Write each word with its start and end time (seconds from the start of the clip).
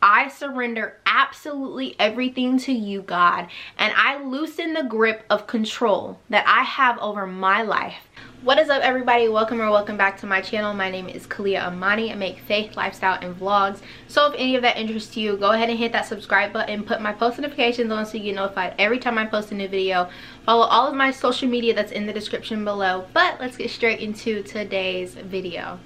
I 0.00 0.28
surrender 0.28 0.96
absolutely 1.06 1.96
everything 1.98 2.56
to 2.60 2.72
you, 2.72 3.02
God, 3.02 3.48
and 3.76 3.92
I 3.96 4.22
loosen 4.22 4.72
the 4.72 4.84
grip 4.84 5.24
of 5.28 5.48
control 5.48 6.20
that 6.30 6.46
I 6.46 6.62
have 6.62 6.98
over 7.00 7.26
my 7.26 7.62
life. 7.62 7.96
What 8.42 8.60
is 8.60 8.68
up 8.68 8.82
everybody? 8.82 9.28
Welcome 9.28 9.60
or 9.60 9.68
welcome 9.72 9.96
back 9.96 10.16
to 10.18 10.26
my 10.26 10.40
channel. 10.40 10.72
My 10.72 10.88
name 10.88 11.08
is 11.08 11.26
Kalia 11.26 11.66
Amani. 11.66 12.12
I 12.12 12.14
make 12.14 12.38
faith, 12.38 12.76
lifestyle, 12.76 13.18
and 13.20 13.34
vlogs. 13.34 13.80
So 14.06 14.30
if 14.30 14.34
any 14.38 14.54
of 14.54 14.62
that 14.62 14.76
interests 14.76 15.16
you, 15.16 15.36
go 15.36 15.50
ahead 15.50 15.68
and 15.68 15.76
hit 15.76 15.90
that 15.90 16.06
subscribe 16.06 16.52
button. 16.52 16.84
Put 16.84 17.00
my 17.00 17.12
post 17.12 17.40
notifications 17.40 17.90
on 17.90 18.06
so 18.06 18.18
you 18.18 18.22
get 18.22 18.36
notified 18.36 18.76
every 18.78 19.00
time 19.00 19.18
I 19.18 19.26
post 19.26 19.50
a 19.50 19.56
new 19.56 19.66
video. 19.66 20.08
Follow 20.46 20.66
all 20.66 20.86
of 20.86 20.94
my 20.94 21.10
social 21.10 21.48
media 21.48 21.74
that's 21.74 21.90
in 21.90 22.06
the 22.06 22.12
description 22.12 22.64
below. 22.64 23.06
But 23.12 23.40
let's 23.40 23.56
get 23.56 23.70
straight 23.72 23.98
into 23.98 24.44
today's 24.44 25.14
video. 25.14 25.80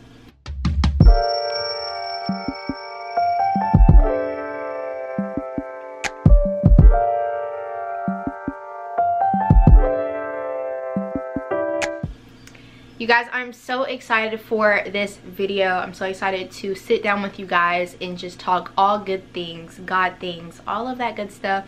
You 13.02 13.09
guys 13.09 13.27
i'm 13.33 13.52
so 13.52 13.83
excited 13.83 14.41
for 14.41 14.80
this 14.87 15.16
video. 15.16 15.70
I'm 15.70 15.93
so 15.93 16.06
excited 16.06 16.52
to 16.52 16.77
sit 16.77 17.02
down 17.02 17.20
with 17.20 17.37
you 17.37 17.47
guys 17.47 17.97
and 18.01 18.16
just 18.16 18.38
talk 18.38 18.70
all 18.79 19.01
good 19.01 19.33
things 19.33 19.80
god 19.84 20.19
things 20.20 20.60
all 20.69 20.87
of 20.87 20.98
that 20.98 21.16
good 21.16 21.33
stuff. 21.33 21.66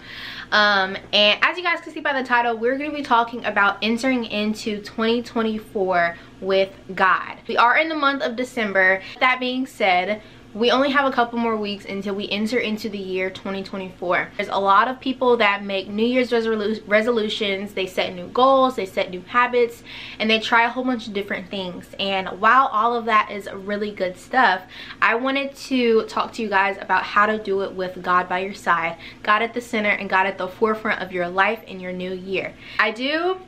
Um, 0.53 0.97
and 1.13 1.41
as 1.43 1.59
you 1.59 1.65
guys 1.65 1.81
can 1.81 1.93
see 1.93 1.99
by 1.99 2.13
the 2.21 2.27
title 2.27 2.57
we're 2.57 2.79
going 2.79 2.91
to 2.91 2.97
be 2.97 3.03
talking 3.03 3.45
about 3.45 3.79
entering 3.83 4.25
into 4.27 4.81
2024 4.83 6.17
with 6.41 6.71
god. 6.95 7.39
We 7.49 7.57
are 7.57 7.77
in 7.79 7.89
the 7.89 7.97
month 7.97 8.23
of 8.23 8.37
december. 8.37 9.03
That 9.19 9.41
being 9.41 9.67
said 9.67 10.23
we 10.55 10.71
only 10.71 10.91
have 10.91 11.05
a 11.05 11.13
couple 11.13 11.39
more 11.39 11.57
weeks 11.57 11.85
until 11.85 12.15
we 12.15 12.29
enter 12.31 12.59
into 12.59 12.89
the 12.89 12.99
year 12.99 13.29
2024 13.29 14.31
there's 14.37 14.49
a 14.49 14.57
lot 14.57 14.89
of 14.89 15.01
people 15.01 15.37
that 15.37 15.65
make 15.65 15.89
new 15.89 16.07
year's 16.07 16.31
resolu 16.31 16.81
resolutions. 16.87 17.75
They 17.75 17.87
set 17.87 18.15
new 18.15 18.29
goals 18.29 18.77
they 18.77 18.87
set 18.87 19.11
new 19.11 19.23
habits 19.23 19.83
and 20.19 20.31
they 20.31 20.39
try 20.39 20.65
a 20.65 20.69
whole 20.69 20.85
bunch 20.85 21.07
of 21.07 21.13
different 21.13 21.51
things. 21.51 21.89
And 21.99 22.29
while 22.41 22.67
all 22.67 22.95
of 22.95 23.05
that 23.07 23.31
is 23.31 23.49
really 23.53 23.91
good 23.91 24.17
stuff 24.17 24.63
i 25.01 25.15
wanted 25.15 25.55
to 25.57 26.05
talk 26.07 26.33
to 26.33 26.43
you 26.43 26.49
guys 26.49 26.77
about 26.81 27.03
how 27.03 27.27
to 27.27 27.43
do 27.43 27.63
it 27.63 27.73
with 27.73 28.03
god 28.03 28.29
by 28.29 28.41
your 28.41 28.55
side 28.55 28.97
god 29.23 29.43
at 29.43 29.55
the 29.55 29.61
center 29.61 29.91
and 29.91 30.09
god 30.09 30.27
at 30.27 30.39
the 30.39 30.49
forefront 30.49 31.01
of 31.01 31.13
your 31.13 31.29
life 31.29 31.63
in 31.65 31.81
your 31.81 31.93
new 31.93 32.13
year. 32.13 32.55
I 32.79 32.91
do 32.91 33.41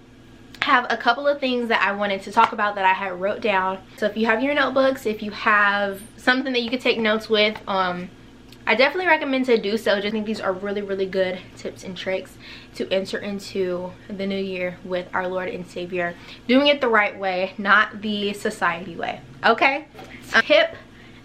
have 0.67 0.86
a 0.91 0.97
couple 0.97 1.28
of 1.28 1.39
things 1.39 1.69
that 1.69 1.81
I 1.81 1.92
wanted 1.92 2.22
to 2.22 2.33
talk 2.33 2.53
about 2.53 2.75
that 2.75 2.84
I 2.84 2.92
had 2.92 3.20
wrote 3.20 3.41
down. 3.41 3.78
So 3.97 4.06
if 4.06 4.17
you 4.17 4.27
have 4.27 4.42
your 4.42 4.53
notebooks, 4.53 5.06
if 5.06 5.22
you 5.22 5.31
have 5.31 6.03
something 6.17 6.53
that 6.53 6.62
you 6.62 6.70
could 6.70 6.81
take 6.81 6.98
notes 6.98 7.31
with, 7.31 7.56
um, 7.69 8.11
I 8.67 8.75
definitely 8.75 9.06
recommend 9.06 9.44
to 9.44 9.59
do 9.59 9.78
so. 9.78 10.00
Just 10.00 10.11
think 10.12 10.27
these 10.27 10.41
are 10.41 10.53
really, 10.53 10.83
really 10.83 11.06
good 11.06 11.39
tips 11.56 11.84
and 11.84 11.97
tricks 11.97 12.37
to 12.75 12.92
enter 12.92 13.19
into 13.19 13.92
the 14.09 14.27
new 14.27 14.37
year 14.37 14.77
with 14.84 15.06
our 15.14 15.28
Lord 15.28 15.48
and 15.48 15.64
Savior. 15.64 16.17
Doing 16.48 16.67
it 16.67 16.81
the 16.81 16.89
right 16.89 17.17
way, 17.17 17.55
not 17.59 18.03
the 18.03 18.33
society 18.33 18.97
way. 18.97 19.20
Okay? 19.44 19.87
Um, 20.34 20.42
tip 20.42 20.75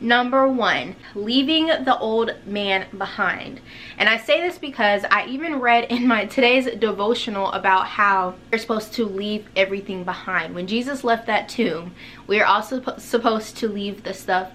Number 0.02 0.48
one, 0.48 0.96
leaving 1.14 1.68
the 1.68 1.96
old 2.00 2.32
man 2.48 2.88
behind. 2.98 3.62
And 4.00 4.10
I 4.10 4.18
say 4.18 4.42
this 4.42 4.58
because 4.58 5.06
I 5.12 5.28
even 5.28 5.60
read 5.60 5.92
in 5.92 6.08
my 6.08 6.26
today's 6.26 6.66
devotional 6.66 7.52
about 7.52 7.86
how 7.86 8.34
we're 8.52 8.58
supposed 8.58 8.94
to 8.94 9.06
leave 9.06 9.48
everything 9.56 10.04
behind. 10.04 10.56
When 10.56 10.66
Jesus 10.66 11.04
left 11.04 11.28
that 11.28 11.48
tomb, 11.48 11.94
we 12.26 12.42
are 12.42 12.48
also 12.48 12.82
supposed 12.98 13.58
to 13.58 13.68
leave 13.68 14.02
the 14.02 14.16
stuff 14.16 14.52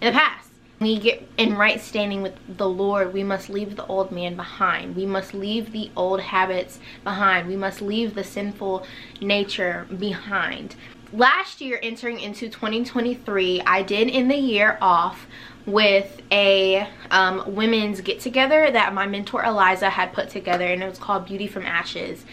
in 0.00 0.12
the 0.12 0.18
past. 0.18 0.50
We 0.78 1.00
get 1.00 1.28
in 1.36 1.56
right 1.56 1.80
standing 1.80 2.22
with 2.22 2.34
the 2.56 2.68
Lord, 2.68 3.12
we 3.12 3.24
must 3.24 3.48
leave 3.48 3.74
the 3.74 3.86
old 3.86 4.12
man 4.12 4.36
behind. 4.36 4.94
We 4.94 5.06
must 5.06 5.34
leave 5.34 5.72
the 5.72 5.90
old 5.96 6.20
habits 6.20 6.78
behind. 7.02 7.48
We 7.48 7.56
must 7.56 7.80
leave 7.80 8.14
the 8.14 8.22
sinful 8.22 8.86
nature 9.20 9.88
behind 9.98 10.76
last 11.12 11.60
year 11.60 11.78
entering 11.82 12.20
into 12.20 12.48
2023 12.48 13.62
i 13.62 13.82
did 13.82 14.08
in 14.08 14.28
the 14.28 14.36
year 14.36 14.76
off 14.80 15.26
with 15.66 16.22
a 16.30 16.88
um, 17.10 17.42
women's 17.54 18.00
get 18.00 18.20
together 18.20 18.70
that 18.70 18.94
my 18.94 19.06
mentor 19.06 19.44
eliza 19.44 19.90
had 19.90 20.12
put 20.12 20.30
together 20.30 20.64
and 20.64 20.82
it 20.82 20.88
was 20.88 20.98
called 20.98 21.26
beauty 21.26 21.48
from 21.48 21.64
ashes. 21.66 22.24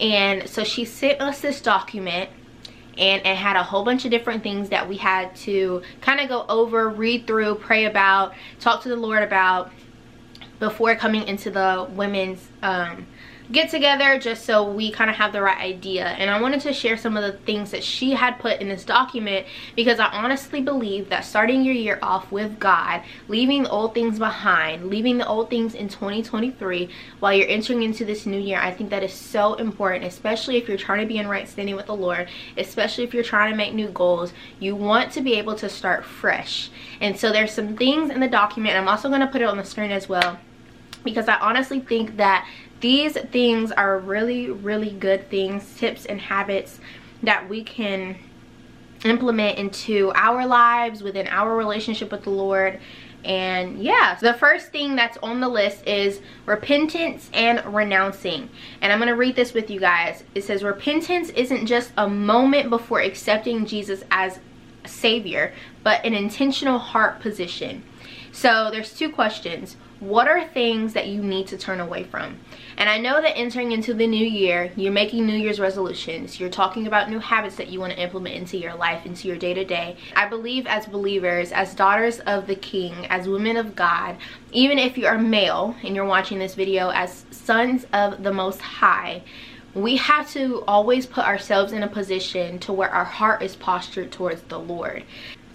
And 0.00 0.48
so 0.48 0.64
she 0.64 0.84
sent 0.84 1.20
us 1.20 1.40
this 1.40 1.60
document 1.60 2.30
and 2.98 3.24
it 3.24 3.36
had 3.36 3.56
a 3.56 3.62
whole 3.62 3.84
bunch 3.84 4.04
of 4.04 4.10
different 4.10 4.42
things 4.42 4.70
that 4.70 4.88
we 4.88 4.96
had 4.96 5.34
to 5.36 5.82
kind 6.00 6.20
of 6.20 6.28
go 6.28 6.44
over 6.48 6.88
read 6.88 7.26
through 7.26 7.54
pray 7.54 7.84
about 7.84 8.34
talk 8.58 8.82
to 8.82 8.88
the 8.88 8.96
lord 8.96 9.22
about 9.22 9.70
before 10.58 10.96
coming 10.96 11.26
into 11.28 11.50
the 11.50 11.86
women's 11.90 12.48
um, 12.62 13.06
get 13.52 13.70
together 13.70 14.18
just 14.18 14.44
so 14.44 14.70
we 14.70 14.92
kind 14.92 15.10
of 15.10 15.16
have 15.16 15.32
the 15.32 15.42
right 15.42 15.58
idea. 15.58 16.06
And 16.06 16.30
I 16.30 16.40
wanted 16.40 16.60
to 16.62 16.72
share 16.72 16.96
some 16.96 17.16
of 17.16 17.22
the 17.22 17.38
things 17.40 17.70
that 17.72 17.82
she 17.82 18.12
had 18.12 18.38
put 18.38 18.60
in 18.60 18.68
this 18.68 18.84
document 18.84 19.46
because 19.74 19.98
I 19.98 20.06
honestly 20.06 20.60
believe 20.60 21.08
that 21.08 21.24
starting 21.24 21.62
your 21.62 21.74
year 21.74 21.98
off 22.02 22.30
with 22.30 22.58
God 22.58 23.02
leaving 23.28 23.64
the 23.64 23.70
old 23.70 23.94
things 23.94 24.18
behind 24.18 24.86
leaving 24.86 25.18
the 25.18 25.26
old 25.26 25.50
things 25.50 25.74
in 25.74 25.88
2023 25.88 26.88
while 27.18 27.32
you're 27.32 27.48
entering 27.48 27.82
into 27.82 28.04
this 28.04 28.26
new 28.26 28.38
year 28.38 28.58
I 28.60 28.72
think 28.72 28.90
that 28.90 29.02
is 29.02 29.12
so 29.12 29.54
important 29.54 30.04
especially 30.04 30.56
if 30.56 30.68
you're 30.68 30.76
trying 30.76 31.00
to 31.00 31.06
be 31.06 31.18
in 31.18 31.28
right 31.28 31.48
standing 31.48 31.76
with 31.76 31.86
the 31.86 31.96
Lord 31.96 32.28
especially 32.56 33.04
if 33.04 33.14
you're 33.14 33.24
trying 33.24 33.50
to 33.50 33.56
make 33.56 33.74
new 33.74 33.88
goals. 33.88 34.32
You 34.58 34.76
want 34.76 35.12
to 35.12 35.20
be 35.20 35.34
able 35.34 35.54
to 35.56 35.68
start 35.68 36.04
fresh. 36.04 36.70
And 37.00 37.18
so 37.18 37.32
there's 37.32 37.52
some 37.52 37.76
things 37.76 38.10
in 38.10 38.20
the 38.20 38.28
document 38.28 38.76
I'm 38.76 38.88
also 38.88 39.08
going 39.08 39.20
to 39.20 39.26
put 39.26 39.40
it 39.40 39.48
on 39.48 39.56
the 39.56 39.64
screen 39.64 39.90
as 39.90 40.08
well 40.08 40.38
because 41.04 41.28
I 41.28 41.36
honestly 41.38 41.80
think 41.80 42.16
that 42.16 42.46
these 42.80 43.12
things 43.12 43.72
are 43.72 43.98
really 43.98 44.50
really 44.50 44.90
good 44.90 45.28
things 45.30 45.76
tips 45.76 46.06
and 46.06 46.20
habits 46.20 46.80
that 47.22 47.48
we 47.48 47.62
can 47.62 48.16
implement 49.04 49.58
into 49.58 50.12
our 50.14 50.46
lives 50.46 51.02
within 51.02 51.26
our 51.28 51.56
relationship 51.56 52.10
with 52.10 52.24
the 52.24 52.30
lord. 52.30 52.80
And 53.22 53.82
yeah 53.82 54.16
the 54.20 54.34
first 54.34 54.72
thing 54.72 54.96
that's 54.96 55.18
on 55.18 55.40
the 55.40 55.48
list 55.48 55.86
is 55.86 56.20
repentance 56.46 57.30
and 57.34 57.62
renouncing. 57.66 58.48
And 58.80 58.92
i'm 58.92 58.98
going 58.98 59.08
to 59.08 59.16
read 59.16 59.36
this 59.36 59.52
with 59.52 59.70
you 59.70 59.80
guys. 59.80 60.24
It 60.34 60.44
says 60.44 60.62
repentance 60.62 61.28
isn't 61.30 61.66
just 61.66 61.92
a 61.98 62.08
moment 62.08 62.70
before 62.70 63.00
accepting 63.00 63.66
jesus 63.66 64.02
as 64.10 64.38
a 64.84 64.88
savior 64.88 65.52
but 65.82 66.04
an 66.04 66.14
intentional 66.14 66.78
heart 66.78 67.20
position. 67.20 67.84
So 68.32 68.70
there's 68.70 68.94
two 68.94 69.10
questions. 69.10 69.76
What 69.98 70.28
are 70.28 70.46
things 70.46 70.94
that 70.94 71.08
you 71.08 71.22
need 71.22 71.46
to 71.48 71.58
turn 71.58 71.80
away 71.80 72.04
from 72.04 72.38
and 72.80 72.88
i 72.88 72.98
know 72.98 73.20
that 73.20 73.36
entering 73.36 73.72
into 73.72 73.94
the 73.94 74.06
new 74.06 74.26
year 74.26 74.72
you're 74.74 74.90
making 74.90 75.26
new 75.26 75.36
year's 75.36 75.60
resolutions. 75.60 76.40
You're 76.40 76.48
talking 76.48 76.86
about 76.86 77.10
new 77.10 77.18
habits 77.18 77.56
that 77.56 77.68
you 77.68 77.78
want 77.78 77.92
to 77.92 78.00
implement 78.00 78.34
into 78.34 78.56
your 78.56 78.74
life 78.74 79.04
into 79.04 79.28
your 79.28 79.36
day-to-day. 79.36 79.96
I 80.16 80.26
believe 80.26 80.66
as 80.66 80.86
believers 80.86 81.52
as 81.52 81.74
daughters 81.74 82.20
of 82.20 82.46
the 82.46 82.54
king 82.56 83.06
as 83.06 83.28
women 83.28 83.56
of 83.56 83.76
god 83.76 84.16
even 84.50 84.78
if 84.78 84.96
you 84.96 85.06
are 85.06 85.18
male 85.18 85.76
and 85.84 85.94
you're 85.94 86.06
watching 86.06 86.38
this 86.38 86.54
video 86.54 86.88
as 86.90 87.26
sons 87.30 87.86
of 87.92 88.22
the 88.22 88.32
most 88.32 88.60
high 88.60 89.22
we 89.74 89.96
have 89.96 90.28
to 90.30 90.64
always 90.66 91.06
put 91.06 91.24
ourselves 91.24 91.72
in 91.72 91.82
a 91.82 91.88
position 91.88 92.58
to 92.60 92.72
where 92.72 92.90
our 92.90 93.04
heart 93.04 93.42
is 93.42 93.54
postured 93.54 94.10
towards 94.10 94.42
the 94.42 94.58
lord. 94.58 95.04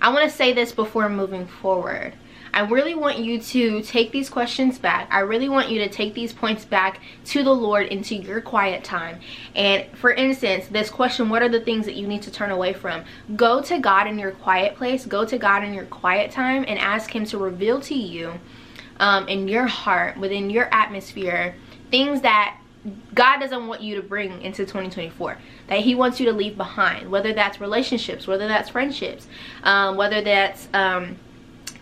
I 0.01 0.09
want 0.13 0.23
to 0.23 0.35
say 0.35 0.53
this 0.53 0.71
before 0.71 1.09
moving 1.09 1.45
forward 1.45 2.13
I 2.55 2.61
really 2.61 2.95
want 2.95 3.19
you 3.19 3.38
to 3.38 3.81
take 3.81 4.13
these 4.13 4.29
questions 4.29 4.79
back. 4.79 5.09
I 5.11 5.19
really 5.19 5.49
want 5.49 5.69
you 5.69 5.79
to 5.79 5.89
take 5.89 6.13
these 6.13 6.31
points 6.31 6.63
back 6.63 7.01
to 7.25 7.43
the 7.43 7.53
Lord 7.53 7.88
into 7.88 8.16
your 8.16 8.39
quiet 8.39 8.81
time. 8.81 9.19
And 9.55 9.85
for 9.97 10.13
instance, 10.13 10.67
this 10.67 10.89
question, 10.89 11.27
what 11.27 11.41
are 11.41 11.49
the 11.49 11.59
things 11.59 11.85
that 11.85 11.95
you 11.95 12.07
need 12.07 12.21
to 12.21 12.31
turn 12.31 12.51
away 12.51 12.71
from? 12.71 13.03
Go 13.35 13.61
to 13.63 13.77
God 13.79 14.07
in 14.07 14.17
your 14.17 14.31
quiet 14.31 14.77
place. 14.77 15.05
Go 15.05 15.25
to 15.25 15.38
God 15.38 15.66
in 15.66 15.73
your 15.73 15.83
quiet 15.83 16.31
time 16.31 16.63
and 16.66 16.79
ask 16.79 17.13
him 17.13 17.25
to 17.25 17.38
reveal 17.38 17.81
to 17.81 17.93
you 17.93 18.39
um, 19.01 19.27
in 19.27 19.49
your 19.49 19.67
heart, 19.67 20.17
within 20.17 20.49
your 20.49 20.73
atmosphere, 20.73 21.55
things 21.91 22.22
that 22.22 22.57
God 23.13 23.40
doesn't 23.40 23.67
want 23.67 23.81
you 23.81 23.96
to 23.96 24.02
bring 24.02 24.41
into 24.41 24.59
2024 24.59 25.37
that 25.67 25.79
he 25.79 25.96
wants 25.96 26.19
you 26.19 26.28
to 26.28 26.31
leave 26.31 26.55
behind 26.55 27.09
whether 27.09 27.34
that's 27.34 27.59
relationships 27.59 28.28
whether 28.28 28.47
that's 28.47 28.69
friendships 28.69 29.25
um, 29.63 29.97
whether 29.97 30.22
that's 30.22 30.67
um, 30.72 31.17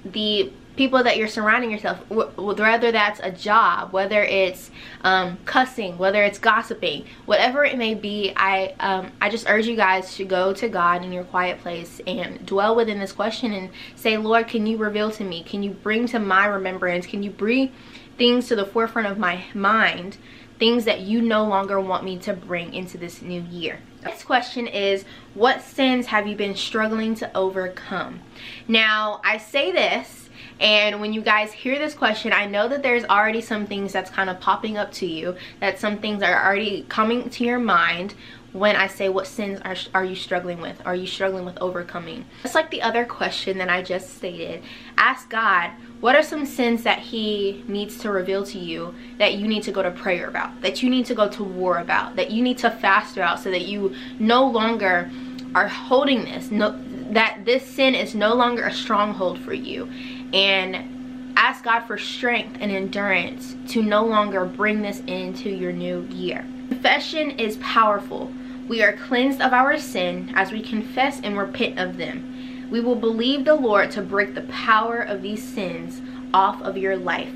the 0.06 0.50
people 0.76 1.04
that 1.04 1.18
you're 1.18 1.28
surrounding 1.28 1.72
yourself 1.72 2.00
with, 2.10 2.36
whether 2.38 2.92
that's 2.92 3.20
a 3.22 3.32
job 3.32 3.92
whether 3.92 4.24
it's 4.24 4.72
um, 5.02 5.38
cussing 5.46 5.98
whether 5.98 6.24
it's 6.24 6.40
gossiping 6.40 7.06
whatever 7.26 7.64
it 7.64 7.78
may 7.78 7.94
be 7.94 8.34
I 8.36 8.74
um, 8.80 9.12
I 9.22 9.30
just 9.30 9.50
urge 9.50 9.68
you 9.68 9.76
guys 9.76 10.16
to 10.16 10.26
go 10.26 10.54
to 10.54 10.68
God 10.70 11.04
in 11.04 11.12
your 11.12 11.24
quiet 11.24 11.60
place 11.60 12.02
and 12.08 12.46
dwell 12.46 12.76
within 12.76 13.00
this 13.00 13.12
question 13.12 13.54
and 13.54 13.70
say 13.96 14.18
Lord 14.18 14.48
can 14.48 14.66
you 14.66 14.78
reveal 14.78 15.12
to 15.12 15.24
me? 15.24 15.44
Can 15.44 15.64
you 15.64 15.72
bring 15.72 16.08
to 16.08 16.20
my 16.20 16.46
remembrance? 16.46 17.06
Can 17.06 17.24
you 17.24 17.32
bring 17.32 17.72
things 18.18 18.48
to 18.48 18.56
the 18.56 18.66
forefront 18.66 19.08
of 19.08 19.18
my 19.18 19.44
mind 19.54 20.18
things 20.60 20.86
that 20.86 21.02
you 21.02 21.22
no 21.22 21.44
longer 21.44 21.80
want 21.80 22.04
me 22.04 22.18
to 22.18 22.34
bring 22.34 22.74
into 22.74 22.98
this 22.98 23.22
new 23.22 23.42
year? 23.42 23.80
Next 24.04 24.24
question 24.24 24.68
is, 24.68 25.06
what 25.34 25.62
sins 25.62 26.08
have 26.08 26.28
you 26.28 26.36
been 26.36 26.56
struggling 26.56 27.16
to 27.16 27.36
overcome? 27.36 28.22
Now, 28.68 29.22
I 29.26 29.38
say 29.38 29.72
this 29.72 30.23
And 30.60 31.02
when 31.02 31.14
you 31.14 31.22
guys 31.22 31.52
hear 31.52 31.78
this 31.78 31.94
question, 31.94 32.32
I 32.34 32.46
know 32.46 32.68
that 32.68 32.84
there's 32.84 33.04
already 33.06 33.42
some 33.42 33.66
things 33.66 33.92
that's 33.92 34.10
kind 34.10 34.30
of 34.30 34.40
popping 34.40 34.78
up 34.78 34.92
to 34.94 35.06
you, 35.06 35.36
that 35.60 35.80
some 35.80 35.98
things 35.98 36.24
are 36.24 36.46
already 36.46 36.86
coming 36.90 37.30
to 37.30 37.44
your 37.44 37.60
mind 37.60 38.14
when 38.54 38.76
I 38.76 38.88
say 38.88 39.10
what 39.10 39.26
sins 39.26 39.60
are, 39.66 39.76
are 39.96 40.06
you 40.06 40.16
struggling 40.16 40.62
with? 40.62 40.80
Are 40.86 40.96
you 40.96 41.08
struggling 41.08 41.44
with 41.44 41.58
overcoming? 41.60 42.24
Just 42.44 42.54
like 42.54 42.70
the 42.70 42.84
other 42.84 43.04
question 43.04 43.58
that 43.58 43.70
I 43.70 43.82
just 43.82 44.16
stated, 44.16 44.64
ask 44.96 45.28
God, 45.28 45.72
what 46.00 46.16
are 46.16 46.22
some 46.22 46.46
sins 46.46 46.84
that 46.84 47.00
he 47.00 47.64
needs 47.68 47.98
to 48.00 48.12
reveal 48.12 48.46
to 48.46 48.60
you 48.60 48.94
that 49.18 49.34
you 49.34 49.48
need 49.48 49.64
to 49.64 49.72
go 49.72 49.82
to 49.82 49.90
prayer 49.90 50.28
about, 50.28 50.62
that 50.62 50.84
you 50.84 50.90
need 50.90 51.08
to 51.08 51.16
go 51.16 51.28
to 51.30 51.44
war 51.44 51.80
about, 51.80 52.16
that 52.16 52.30
you 52.30 52.44
need 52.44 52.60
to 52.60 52.70
fast 52.70 53.18
about 53.18 53.40
so 53.40 53.50
that 53.50 53.64
you 53.64 53.96
no 54.20 54.46
longer 54.46 55.10
are 55.56 55.68
holding 55.68 56.24
this, 56.24 56.52
no, 56.52 56.80
that 57.12 57.46
this 57.46 57.66
sin 57.66 57.96
is 57.96 58.14
no 58.14 58.36
longer 58.36 58.66
a 58.66 58.74
stronghold 58.74 59.40
for 59.40 59.54
you. 59.54 59.92
And 60.34 61.34
ask 61.38 61.64
God 61.64 61.82
for 61.82 61.98
strength 61.98 62.58
and 62.60 62.72
endurance 62.72 63.56
to 63.70 63.82
no 63.82 64.06
longer 64.06 64.46
bring 64.46 64.82
this 64.82 65.00
into 65.02 65.50
your 65.50 65.72
new 65.72 66.08
year. 66.10 66.46
Confession 66.70 67.32
is 67.32 67.58
powerful 67.58 68.32
we 68.68 68.82
are 68.82 68.94
cleansed 68.94 69.42
of 69.42 69.52
our 69.52 69.78
sin 69.78 70.32
as 70.36 70.52
we 70.52 70.62
confess 70.62 71.20
and 71.22 71.38
repent 71.38 71.78
of 71.78 71.98
them. 71.98 72.68
We 72.72 72.80
will 72.80 72.96
believe 72.96 73.44
the 73.44 73.56
Lord 73.56 73.92
to 73.92 74.02
break 74.02 74.36
the 74.36 74.44
power 74.44 75.00
of 75.00 75.22
these 75.22 75.44
sins 75.44 76.02
off 76.34 76.62
of 76.62 76.78
your 76.78 76.96
life. 76.96 77.34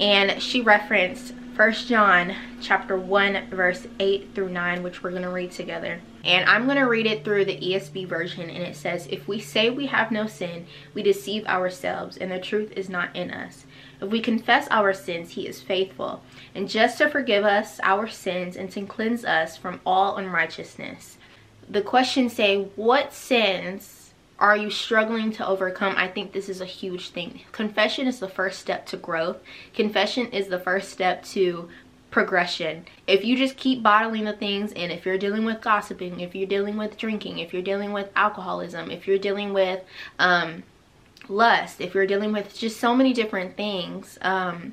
And 0.00 0.42
she 0.42 0.60
referenced 0.60 1.32
First 1.58 1.88
John 1.88 2.36
chapter 2.60 2.96
1 2.96 3.50
verse 3.50 3.88
8 3.98 4.30
through 4.32 4.50
9 4.50 4.80
which 4.84 5.02
we're 5.02 5.10
going 5.10 5.24
to 5.24 5.28
read 5.28 5.50
together. 5.50 6.00
And 6.22 6.48
I'm 6.48 6.66
going 6.66 6.76
to 6.76 6.84
read 6.84 7.06
it 7.06 7.24
through 7.24 7.46
the 7.46 7.58
ESV 7.58 8.06
version 8.06 8.48
and 8.48 8.62
it 8.62 8.76
says 8.76 9.08
if 9.10 9.26
we 9.26 9.40
say 9.40 9.68
we 9.68 9.86
have 9.86 10.12
no 10.12 10.28
sin 10.28 10.68
we 10.94 11.02
deceive 11.02 11.44
ourselves 11.46 12.16
and 12.16 12.30
the 12.30 12.38
truth 12.38 12.70
is 12.76 12.88
not 12.88 13.16
in 13.16 13.32
us. 13.32 13.66
If 14.00 14.08
we 14.08 14.20
confess 14.20 14.68
our 14.70 14.94
sins, 14.94 15.32
he 15.32 15.48
is 15.48 15.60
faithful 15.60 16.22
and 16.54 16.70
just 16.70 16.96
to 16.98 17.10
forgive 17.10 17.44
us 17.44 17.80
our 17.82 18.06
sins 18.06 18.54
and 18.54 18.70
to 18.70 18.86
cleanse 18.86 19.24
us 19.24 19.56
from 19.56 19.80
all 19.84 20.16
unrighteousness. 20.16 21.18
The 21.68 21.82
question 21.82 22.28
say, 22.28 22.68
what 22.76 23.12
sins 23.12 23.97
are 24.38 24.56
you 24.56 24.70
struggling 24.70 25.32
to 25.32 25.46
overcome? 25.46 25.94
I 25.96 26.08
think 26.08 26.32
this 26.32 26.48
is 26.48 26.60
a 26.60 26.66
huge 26.66 27.10
thing. 27.10 27.40
Confession 27.52 28.06
is 28.06 28.20
the 28.20 28.28
first 28.28 28.60
step 28.60 28.86
to 28.86 28.96
growth. 28.96 29.38
Confession 29.74 30.28
is 30.28 30.46
the 30.46 30.60
first 30.60 30.90
step 30.90 31.24
to 31.26 31.68
progression. 32.10 32.86
If 33.06 33.24
you 33.24 33.36
just 33.36 33.56
keep 33.56 33.82
bottling 33.82 34.24
the 34.24 34.32
things 34.32 34.72
and 34.72 34.92
if 34.92 35.04
you're 35.04 35.18
dealing 35.18 35.44
with 35.44 35.60
gossiping, 35.60 36.20
if 36.20 36.34
you're 36.34 36.46
dealing 36.46 36.76
with 36.76 36.96
drinking, 36.96 37.38
if 37.38 37.52
you're 37.52 37.62
dealing 37.62 37.92
with 37.92 38.10
alcoholism, 38.16 38.90
if 38.90 39.06
you're 39.06 39.18
dealing 39.18 39.52
with 39.52 39.82
um, 40.18 40.62
lust, 41.28 41.80
if 41.80 41.94
you're 41.94 42.06
dealing 42.06 42.32
with 42.32 42.56
just 42.56 42.78
so 42.78 42.94
many 42.94 43.12
different 43.12 43.56
things, 43.56 44.18
um, 44.22 44.72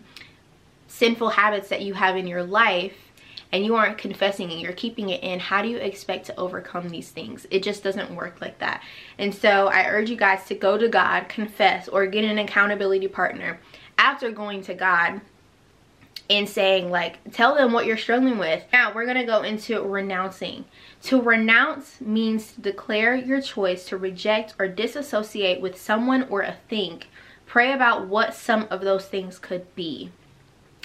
sinful 0.87 1.29
habits 1.29 1.69
that 1.69 1.81
you 1.81 1.93
have 1.93 2.15
in 2.15 2.27
your 2.27 2.43
life, 2.43 3.04
and 3.55 3.63
you 3.63 3.73
aren't 3.73 3.97
confessing 3.97 4.51
and 4.51 4.59
you're 4.59 4.73
keeping 4.73 5.11
it 5.11 5.23
in, 5.23 5.39
how 5.39 5.61
do 5.61 5.69
you 5.69 5.77
expect 5.77 6.25
to 6.25 6.37
overcome 6.37 6.89
these 6.89 7.09
things? 7.11 7.47
It 7.49 7.63
just 7.63 7.83
doesn't 7.83 8.13
work 8.13 8.41
like 8.41 8.59
that. 8.59 8.83
And 9.17 9.33
so 9.33 9.67
I 9.67 9.87
urge 9.87 10.09
you 10.09 10.17
guys 10.17 10.43
to 10.47 10.55
go 10.55 10.77
to 10.77 10.89
God, 10.89 11.29
confess, 11.29 11.87
or 11.87 12.05
get 12.05 12.25
an 12.25 12.37
accountability 12.37 13.07
partner 13.07 13.61
after 13.97 14.29
going 14.29 14.61
to 14.63 14.73
God 14.73 15.21
and 16.29 16.49
saying 16.49 16.91
like 16.91 17.31
tell 17.31 17.55
them 17.55 17.71
what 17.71 17.85
you're 17.85 17.95
struggling 17.95 18.37
with. 18.37 18.61
Now 18.73 18.93
we're 18.93 19.05
going 19.05 19.15
to 19.15 19.23
go 19.23 19.43
into 19.43 19.81
renouncing. 19.81 20.65
To 21.03 21.21
renounce 21.21 22.01
means 22.01 22.51
to 22.51 22.61
declare 22.61 23.15
your 23.15 23.39
choice 23.39 23.85
to 23.85 23.95
reject 23.95 24.53
or 24.59 24.67
disassociate 24.67 25.61
with 25.61 25.79
someone 25.79 26.23
or 26.23 26.41
a 26.41 26.57
thing. 26.67 27.03
Pray 27.45 27.71
about 27.71 28.07
what 28.09 28.33
some 28.33 28.67
of 28.69 28.81
those 28.81 29.05
things 29.05 29.39
could 29.39 29.73
be. 29.75 30.11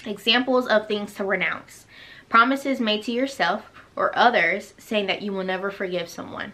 Examples 0.05 0.67
of 0.67 0.87
things 0.87 1.13
to 1.15 1.25
renounce 1.25 1.85
promises 2.31 2.79
made 2.79 3.03
to 3.03 3.11
yourself 3.11 3.69
or 3.95 4.17
others 4.17 4.73
saying 4.79 5.05
that 5.05 5.21
you 5.21 5.31
will 5.31 5.43
never 5.43 5.69
forgive 5.69 6.09
someone 6.09 6.51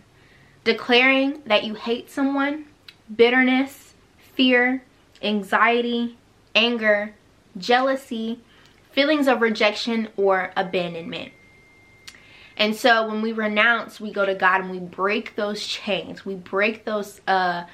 declaring 0.65 1.41
that 1.45 1.63
you 1.63 1.75
hate 1.75 2.09
someone 2.09 2.65
bitterness 3.15 3.93
fear 4.35 4.83
anxiety 5.21 6.17
anger 6.53 7.13
jealousy 7.57 8.39
feelings 8.91 9.27
of 9.27 9.41
rejection 9.41 10.09
or 10.17 10.51
abandonment. 10.57 11.31
And 12.57 12.75
so 12.75 13.07
when 13.07 13.21
we 13.21 13.31
renounce, 13.31 13.99
we 13.99 14.11
go 14.11 14.25
to 14.25 14.33
God 14.33 14.61
and 14.61 14.71
we 14.71 14.79
break 14.79 15.35
those 15.35 15.65
chains. 15.65 16.25
We 16.25 16.35
break 16.35 16.83
those 16.85 17.21
uh 17.27 17.65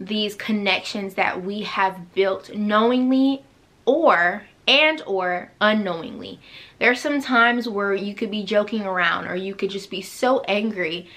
these 0.00 0.34
connections 0.34 1.14
that 1.14 1.44
we 1.44 1.62
have 1.62 2.12
built 2.14 2.52
knowingly 2.52 3.44
or 3.84 4.42
and 4.66 5.02
or 5.06 5.52
unknowingly. 5.60 6.40
There 6.78 6.90
are 6.90 6.96
some 6.96 7.20
times 7.20 7.68
where 7.68 7.94
you 7.94 8.14
could 8.14 8.30
be 8.30 8.44
joking 8.44 8.82
around 8.82 9.26
or 9.26 9.36
you 9.36 9.54
could 9.54 9.70
just 9.70 9.90
be 9.90 10.00
so 10.00 10.40
angry 10.42 11.08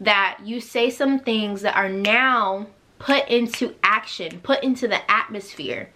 that 0.00 0.38
you 0.44 0.60
say 0.60 0.90
some 0.90 1.18
things 1.18 1.62
that 1.62 1.76
are 1.76 1.88
now 1.88 2.66
put 2.98 3.28
into 3.28 3.74
action, 3.82 4.40
put 4.40 4.62
into 4.62 4.88
the 4.88 5.10
atmosphere 5.10 5.90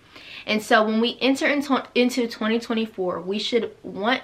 and 0.47 0.62
so 0.62 0.85
when 0.85 1.01
we 1.01 1.19
enter 1.21 1.47
into, 1.47 1.85
into 1.95 2.27
2024, 2.27 3.21
we 3.21 3.39
should 3.39 3.75
want 3.83 4.23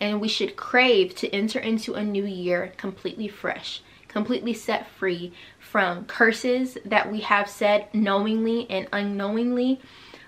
and 0.00 0.20
we 0.20 0.28
should 0.28 0.56
crave 0.56 1.14
to 1.16 1.28
enter 1.30 1.58
into 1.58 1.94
a 1.94 2.04
new 2.04 2.24
year 2.24 2.72
completely 2.76 3.28
fresh, 3.28 3.82
completely 4.08 4.52
set 4.52 4.88
free 4.88 5.32
from 5.60 6.04
curses 6.06 6.76
that 6.84 7.10
we 7.10 7.20
have 7.20 7.48
said 7.48 7.88
knowingly 7.94 8.68
and 8.68 8.88
unknowingly. 8.92 9.80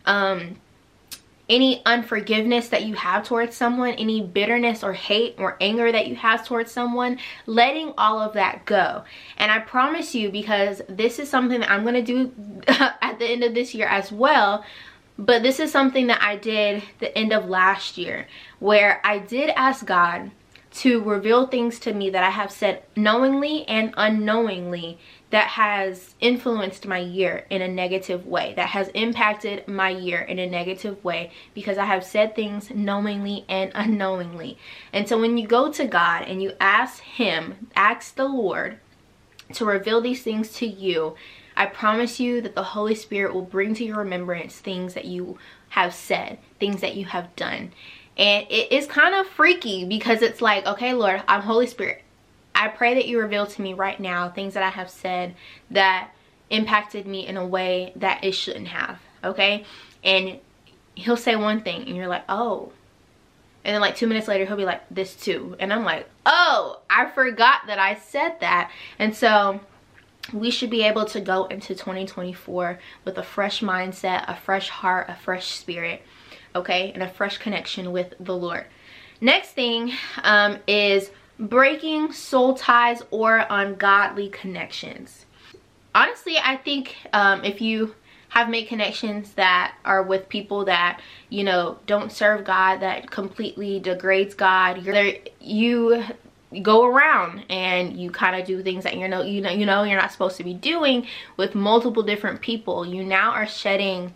Um, 0.07 0.57
any 1.49 1.83
unforgiveness 1.85 2.69
that 2.69 2.85
you 2.85 2.95
have 2.95 3.25
towards 3.25 3.57
someone, 3.57 3.95
any 3.95 4.23
bitterness 4.23 4.83
or 4.83 4.93
hate 4.93 5.35
or 5.39 5.57
anger 5.61 5.93
that 5.93 6.07
you 6.07 6.17
have 6.17 6.47
towards 6.47 6.73
someone, 6.73 7.19
letting 7.47 7.93
all 7.99 8.21
of 8.21 8.33
that 8.35 8.65
go. 8.65 9.05
And 9.37 9.51
I 9.51 9.59
promise 9.59 10.15
you, 10.15 10.31
because 10.31 10.81
this 10.89 11.19
is 11.19 11.29
something 11.29 11.61
that 11.61 11.71
I'm 11.71 11.83
going 11.83 11.95
to 11.95 12.03
do 12.03 12.33
at 12.69 13.19
the 13.19 13.27
end 13.27 13.45
of 13.45 13.55
this 13.55 13.75
year 13.75 13.87
as 13.87 14.11
well, 14.11 14.65
but 15.19 15.43
this 15.43 15.61
is 15.61 15.71
something 15.71 16.09
that 16.09 16.23
I 16.23 16.37
did 16.37 16.83
the 16.99 17.17
end 17.17 17.33
of 17.33 17.49
last 17.49 17.99
year 17.99 18.27
where 18.59 19.01
I 19.05 19.19
did 19.19 19.51
ask 19.51 19.85
God 19.85 20.31
to 20.75 21.01
reveal 21.03 21.47
things 21.47 21.79
to 21.79 21.95
me 21.95 22.11
that 22.11 22.25
I 22.25 22.31
have 22.31 22.51
said 22.51 22.83
knowingly 22.97 23.67
and 23.69 23.95
unknowingly 23.97 24.99
that 25.31 25.49
has 25.49 26.15
influenced 26.21 26.87
my 26.87 26.99
year 26.99 27.47
in 27.49 27.63
a 27.63 27.69
negative 27.69 28.27
way, 28.27 28.55
that 28.57 28.69
has 28.69 28.89
impacted 28.89 29.69
my 29.69 29.89
year 29.89 30.21
in 30.21 30.41
a 30.41 30.47
negative 30.47 31.03
way 31.05 31.31
because 31.55 31.79
I 31.79 31.85
have 31.85 32.05
said 32.05 32.35
things 32.35 32.71
knowingly 32.71 33.45
and 33.49 33.71
unknowingly. 33.75 34.59
And 34.93 35.09
so 35.09 35.21
when 35.21 35.39
you 35.39 35.47
go 35.47 35.71
to 35.73 35.87
God 35.87 36.23
and 36.23 36.43
you 36.43 36.53
ask 36.61 37.01
Him, 37.03 37.69
ask 37.77 38.17
the 38.17 38.27
Lord 38.27 38.79
to 39.53 39.65
reveal 39.65 40.01
these 40.01 40.23
things 40.23 40.53
to 40.55 40.67
you, 40.67 41.15
I 41.57 41.67
promise 41.67 42.19
you 42.19 42.41
that 42.41 42.57
the 42.57 42.63
Holy 42.65 42.97
Spirit 42.97 43.33
will 43.33 43.43
bring 43.43 43.75
to 43.75 43.85
your 43.85 43.99
remembrance 43.99 44.59
things 44.59 44.95
that 44.95 45.05
you 45.05 45.39
have 45.71 45.95
said, 45.95 46.39
things 46.59 46.81
that 46.81 46.97
you 46.97 47.05
have 47.07 47.35
done. 47.37 47.73
And 48.17 48.47
it 48.49 48.73
is 48.73 48.87
kind 48.87 49.15
of 49.15 49.27
freaky 49.27 49.85
because 49.85 50.23
it's 50.23 50.41
like, 50.41 50.67
okay, 50.67 50.95
Lord, 50.95 51.23
I'm 51.27 51.43
Holy 51.43 51.67
Spirit. 51.67 52.03
I 52.55 52.69
pray 52.69 52.95
that 52.95 53.09
you 53.09 53.19
reveal 53.21 53.47
to 53.47 53.63
me 53.63 53.75
right 53.75 53.99
now 53.99 54.29
things 54.29 54.55
that 54.55 54.63
I 54.63 54.69
have 54.69 54.89
said 54.89 55.35
that 55.71 56.11
impacted 56.51 57.07
me 57.07 57.27
in 57.27 57.37
a 57.37 57.47
way 57.47 57.93
that 57.97 58.23
it 58.23 58.33
shouldn't 58.33 58.69
have, 58.69 59.01
okay? 59.25 59.65
And 60.05 60.39
he'll 60.95 61.17
say 61.17 61.35
one 61.35 61.63
thing 61.63 61.83
and 61.83 61.97
you're 61.97 62.07
like, 62.07 62.25
oh. 62.29 62.71
And 63.65 63.75
then 63.75 63.81
like 63.81 63.97
two 63.97 64.07
minutes 64.07 64.29
later, 64.29 64.45
he'll 64.45 64.57
be 64.57 64.65
like, 64.65 64.83
this 64.91 65.17
too. 65.17 65.57
And 65.59 65.73
I'm 65.73 65.85
like, 65.85 66.09
oh, 66.27 66.81
I 66.89 67.07
forgot 67.11 67.67
that 67.67 67.79
I 67.79 67.97
said 67.97 68.39
that. 68.41 68.71
And 68.99 69.17
so 69.17 69.59
we 70.33 70.51
should 70.51 70.71
be 70.71 70.83
able 70.83 71.05
to 71.07 71.21
go 71.21 71.45
into 71.47 71.75
2024 71.75 72.79
with 73.05 73.19
a 73.19 73.23
fresh 73.23 73.61
mindset, 73.61 74.25
a 74.29 74.37
fresh 74.37 74.69
heart, 74.69 75.09
a 75.09 75.15
fresh 75.15 75.47
spirit, 75.49 76.03
okay, 76.55 76.93
and 76.93 77.03
a 77.03 77.09
fresh 77.09 77.39
connection 77.39 77.93
with 77.93 78.15
the 78.19 78.37
Lord. 78.37 78.67
Next 79.21 79.51
thing 79.51 79.93
um, 80.23 80.59
is 80.67 81.11
breaking 81.39 82.13
soul 82.13 82.55
ties 82.55 83.03
or 83.11 83.47
ungodly 83.51 84.29
connections. 84.29 85.27
Honestly, 85.95 86.37
I 86.43 86.57
think 86.57 86.97
um, 87.13 87.45
if 87.45 87.61
you 87.61 87.95
have 88.31 88.49
made 88.49 88.67
connections 88.67 89.33
that 89.35 89.77
are 89.85 90.03
with 90.03 90.29
people 90.29 90.65
that 90.65 91.01
you 91.29 91.45
know 91.45 91.79
don't 91.87 92.11
serve 92.11 92.45
God, 92.45 92.79
that 92.81 93.11
completely 93.11 93.79
degrades 93.79 94.35
God, 94.35 94.85
you're, 94.85 95.13
you 95.41 96.05
go 96.63 96.87
around 96.87 97.45
and 97.49 97.97
you 97.97 98.11
kind 98.11 98.41
of 98.41 98.47
do 98.47 98.63
things 98.63 98.85
that 98.85 98.97
you 98.97 99.09
know 99.09 99.23
you 99.23 99.41
know 99.41 99.51
you 99.51 99.67
know 99.67 99.83
you're 99.83 100.01
not 100.01 100.13
supposed 100.13 100.37
to 100.37 100.45
be 100.45 100.55
doing 100.55 101.07
with 101.37 101.55
multiple 101.55 102.03
different 102.03 102.41
people 102.41 102.87
you 102.87 103.05
now 103.05 103.31
are 103.31 103.47
shedding 103.47 104.15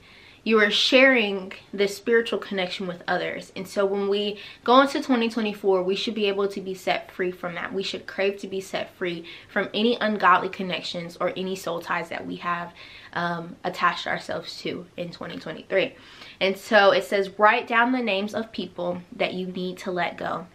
you 0.48 0.58
are 0.60 0.70
sharing 0.70 1.52
this 1.74 1.94
spiritual 1.94 2.38
connection 2.38 2.86
with 2.86 3.02
others. 3.06 3.52
And 3.54 3.68
so 3.68 3.84
when 3.84 4.08
we 4.08 4.38
go 4.64 4.80
into 4.80 4.94
2024, 4.94 5.82
we 5.82 5.94
should 5.94 6.14
be 6.14 6.24
able 6.24 6.48
to 6.48 6.60
be 6.62 6.72
set 6.72 7.10
free 7.10 7.30
from 7.30 7.54
that. 7.56 7.74
We 7.74 7.82
should 7.82 8.06
crave 8.06 8.38
to 8.38 8.46
be 8.46 8.62
set 8.62 8.94
free 8.94 9.26
from 9.52 9.68
any 9.74 9.98
ungodly 10.00 10.48
connections 10.48 11.18
or 11.20 11.34
any 11.36 11.54
soul 11.54 11.82
ties 11.82 12.08
that 12.08 12.26
we 12.26 12.36
have 12.36 12.72
um, 13.12 13.56
attached 13.62 14.06
ourselves 14.06 14.58
to 14.60 14.86
in 14.96 15.10
2023. 15.10 15.94
And 16.40 16.56
so 16.56 16.92
it 16.92 17.04
says, 17.04 17.38
write 17.38 17.66
down 17.66 17.92
the 17.92 18.00
names 18.00 18.34
of 18.34 18.50
people 18.50 19.02
that 19.16 19.34
you 19.34 19.48
need 19.48 19.76
to 19.78 19.90
let 19.90 20.16
go. 20.16 20.46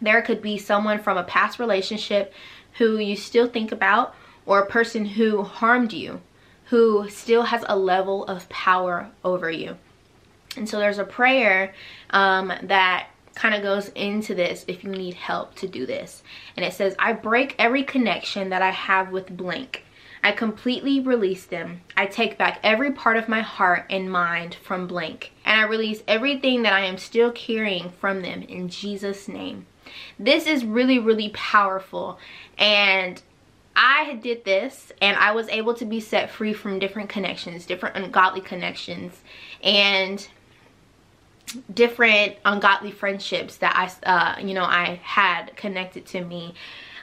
There 0.00 0.22
could 0.22 0.42
be 0.42 0.58
someone 0.58 0.98
from 1.00 1.16
a 1.16 1.24
past 1.24 1.58
relationship 1.58 2.32
who 2.78 2.98
you 2.98 3.16
still 3.16 3.48
think 3.48 3.72
about 3.72 4.14
or 4.46 4.60
a 4.60 4.66
person 4.66 5.04
who 5.04 5.42
harmed 5.42 5.92
you 5.92 6.20
who 6.70 7.08
still 7.10 7.42
has 7.42 7.64
a 7.68 7.76
level 7.76 8.24
of 8.26 8.48
power 8.48 9.10
over 9.24 9.50
you. 9.50 9.76
And 10.56 10.68
so 10.68 10.78
there's 10.78 10.98
a 10.98 11.04
prayer 11.04 11.74
um, 12.10 12.52
that 12.62 13.08
kind 13.34 13.56
of 13.56 13.62
goes 13.62 13.88
into 13.88 14.36
this 14.36 14.64
if 14.68 14.84
you 14.84 14.90
need 14.90 15.14
help 15.14 15.56
to 15.56 15.66
do 15.66 15.84
this. 15.84 16.22
And 16.56 16.64
it 16.64 16.72
says, 16.72 16.94
I 16.96 17.12
break 17.12 17.56
every 17.58 17.82
connection 17.82 18.50
that 18.50 18.62
I 18.62 18.70
have 18.70 19.10
with 19.10 19.36
blank. 19.36 19.84
I 20.22 20.30
completely 20.30 21.00
release 21.00 21.44
them. 21.44 21.80
I 21.96 22.06
take 22.06 22.38
back 22.38 22.60
every 22.62 22.92
part 22.92 23.16
of 23.16 23.28
my 23.28 23.40
heart 23.40 23.86
and 23.90 24.10
mind 24.10 24.54
from 24.54 24.86
blank. 24.86 25.32
And 25.44 25.58
I 25.58 25.64
release 25.64 26.04
everything 26.06 26.62
that 26.62 26.72
I 26.72 26.84
am 26.84 26.98
still 26.98 27.32
carrying 27.32 27.90
from 27.90 28.22
them 28.22 28.42
in 28.42 28.68
Jesus' 28.68 29.26
name. 29.26 29.66
This 30.18 30.46
is 30.46 30.64
really, 30.64 30.98
really 30.98 31.30
powerful. 31.30 32.18
And 32.58 33.20
I 33.76 34.14
did 34.22 34.44
this 34.44 34.92
and 35.00 35.16
I 35.16 35.32
was 35.32 35.48
able 35.48 35.74
to 35.74 35.84
be 35.84 36.00
set 36.00 36.30
free 36.30 36.52
from 36.52 36.78
different 36.78 37.08
connections, 37.08 37.66
different 37.66 37.96
ungodly 37.96 38.40
connections, 38.40 39.20
and 39.62 40.26
different 41.72 42.36
ungodly 42.44 42.90
friendships 42.90 43.56
that 43.56 43.74
I, 44.04 44.08
uh, 44.08 44.40
you 44.40 44.54
know, 44.54 44.64
I 44.64 45.00
had 45.02 45.56
connected 45.56 46.06
to 46.06 46.24
me 46.24 46.54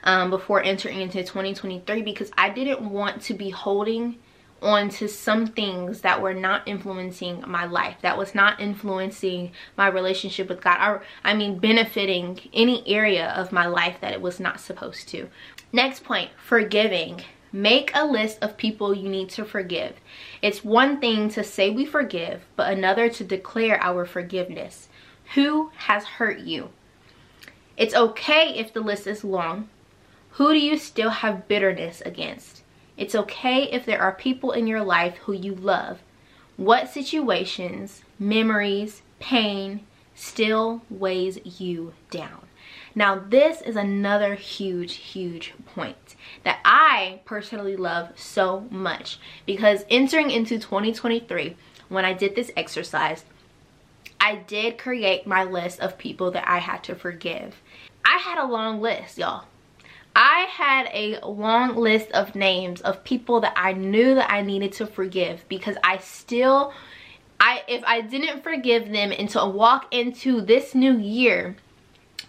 um, 0.03 0.29
before 0.29 0.61
entering 0.63 1.01
into 1.01 1.23
2023 1.23 2.01
because 2.01 2.31
I 2.37 2.49
didn't 2.49 2.89
want 2.89 3.21
to 3.23 3.33
be 3.33 3.49
holding 3.49 4.17
on 4.61 4.89
to 4.89 5.07
some 5.07 5.45
things 5.47 6.01
that 6.01 6.21
were 6.21 6.33
not 6.33 6.67
influencing 6.67 7.43
my 7.47 7.65
life 7.65 7.95
that 8.01 8.17
was 8.17 8.33
not 8.33 8.59
influencing 8.59 9.51
my 9.77 9.87
relationship 9.87 10.49
with 10.49 10.61
god 10.61 10.77
or 10.81 11.03
i 11.23 11.33
mean 11.33 11.59
benefiting 11.59 12.39
any 12.53 12.83
area 12.87 13.29
of 13.29 13.51
my 13.51 13.65
life 13.65 13.97
that 14.01 14.13
it 14.13 14.21
was 14.21 14.39
not 14.39 14.59
supposed 14.59 15.07
to 15.07 15.29
Next 15.73 16.03
point, 16.03 16.31
forgiving. 16.37 17.21
Make 17.51 17.91
a 17.93 18.05
list 18.05 18.39
of 18.41 18.57
people 18.57 18.93
you 18.93 19.09
need 19.09 19.29
to 19.31 19.43
forgive. 19.43 19.95
It's 20.41 20.63
one 20.63 20.99
thing 20.99 21.29
to 21.29 21.43
say 21.43 21.69
we 21.69 21.85
forgive, 21.85 22.45
but 22.55 22.71
another 22.71 23.09
to 23.09 23.23
declare 23.23 23.81
our 23.81 24.05
forgiveness. 24.05 24.87
Who 25.35 25.71
has 25.75 26.05
hurt 26.05 26.39
you? 26.39 26.69
It's 27.75 27.95
okay 27.95 28.53
if 28.55 28.73
the 28.73 28.81
list 28.81 29.07
is 29.07 29.23
long. 29.23 29.69
Who 30.31 30.53
do 30.53 30.59
you 30.59 30.77
still 30.77 31.09
have 31.09 31.47
bitterness 31.47 32.01
against? 32.05 32.63
It's 32.97 33.15
okay 33.15 33.63
if 33.63 33.85
there 33.85 34.01
are 34.01 34.11
people 34.11 34.51
in 34.51 34.67
your 34.67 34.83
life 34.83 35.17
who 35.17 35.33
you 35.33 35.53
love. 35.53 35.99
What 36.57 36.89
situations, 36.89 38.01
memories, 38.17 39.03
pain 39.19 39.81
still 40.15 40.81
weighs 40.89 41.39
you 41.59 41.93
down? 42.09 42.47
Now, 42.95 43.19
this 43.19 43.61
is 43.61 43.75
another 43.75 44.33
huge, 44.33 44.95
huge 44.95 45.53
point 45.75 46.15
that 46.43 46.59
I 46.65 47.21
personally 47.25 47.75
love 47.75 48.09
so 48.15 48.61
much 48.71 49.19
because 49.45 49.85
entering 49.89 50.31
into 50.31 50.57
2023, 50.57 51.55
when 51.89 52.05
I 52.05 52.13
did 52.13 52.35
this 52.35 52.49
exercise, 52.57 53.23
I 54.19 54.37
did 54.37 54.79
create 54.79 55.27
my 55.27 55.43
list 55.43 55.79
of 55.79 55.99
people 55.99 56.31
that 56.31 56.49
I 56.49 56.57
had 56.57 56.83
to 56.85 56.95
forgive. 56.95 57.61
I 58.03 58.17
had 58.17 58.39
a 58.39 58.51
long 58.51 58.81
list, 58.81 59.19
y'all. 59.19 59.45
I 60.19 60.47
had 60.49 60.89
a 60.93 61.19
long 61.23 61.75
list 61.75 62.11
of 62.11 62.33
names 62.33 62.81
of 62.81 63.03
people 63.03 63.39
that 63.41 63.53
I 63.55 63.73
knew 63.73 64.15
that 64.15 64.31
I 64.31 64.41
needed 64.41 64.71
to 64.73 64.87
forgive 64.87 65.47
because 65.47 65.77
I 65.83 65.99
still 65.99 66.73
I 67.39 67.61
if 67.67 67.83
I 67.85 68.01
didn't 68.01 68.41
forgive 68.41 68.91
them 68.91 69.13
and 69.15 69.29
to 69.29 69.45
walk 69.45 69.93
into 69.93 70.41
this 70.41 70.73
new 70.73 70.97
year 70.97 71.55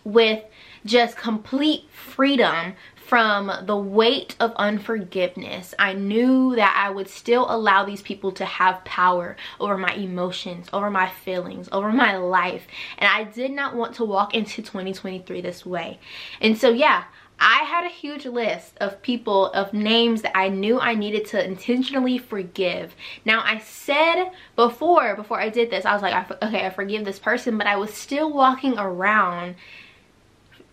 with 0.05 0.45
just 0.85 1.17
complete 1.17 1.89
freedom 1.91 2.75
from 2.95 3.51
the 3.63 3.77
weight 3.77 4.37
of 4.39 4.53
unforgiveness. 4.57 5.75
I 5.79 5.95
knew 5.95 6.55
that 6.57 6.77
I 6.77 6.91
would 6.91 7.09
still 7.09 7.47
allow 7.49 7.87
these 7.87 8.03
people 8.03 8.33
to 8.33 8.45
have 8.45 8.85
power 8.85 9.35
over 9.59 9.79
my 9.79 9.95
emotions, 9.95 10.69
over 10.75 10.91
my 10.91 11.09
feelings, 11.09 11.71
over 11.73 11.91
my 11.91 12.19
life. 12.19 12.67
And 12.99 13.11
I 13.11 13.25
did 13.25 13.53
not 13.53 13.75
want 13.75 13.95
to 13.95 14.05
walk 14.05 14.35
into 14.35 14.61
2023 14.61 15.41
this 15.41 15.65
way. 15.65 15.99
And 16.43 16.59
so, 16.59 16.69
yeah, 16.69 17.05
I 17.41 17.65
had 17.65 17.85
a 17.85 17.89
huge 17.89 18.27
list 18.27 18.77
of 18.81 19.01
people, 19.03 19.47
of 19.53 19.73
names 19.73 20.23
that 20.23 20.37
I 20.37 20.49
knew 20.49 20.81
I 20.81 20.95
needed 20.95 21.27
to 21.27 21.45
intentionally 21.45 22.19
forgive. 22.19 22.97
Now, 23.25 23.43
I 23.45 23.59
said 23.59 24.31
before, 24.57 25.15
before 25.15 25.41
I 25.41 25.49
did 25.49 25.71
this, 25.71 25.85
I 25.85 25.93
was 25.93 26.03
like, 26.03 26.43
okay, 26.43 26.67
I 26.67 26.71
forgive 26.71 27.05
this 27.05 27.19
person, 27.19 27.57
but 27.57 27.67
I 27.67 27.77
was 27.77 27.95
still 27.95 28.33
walking 28.33 28.77
around 28.77 29.55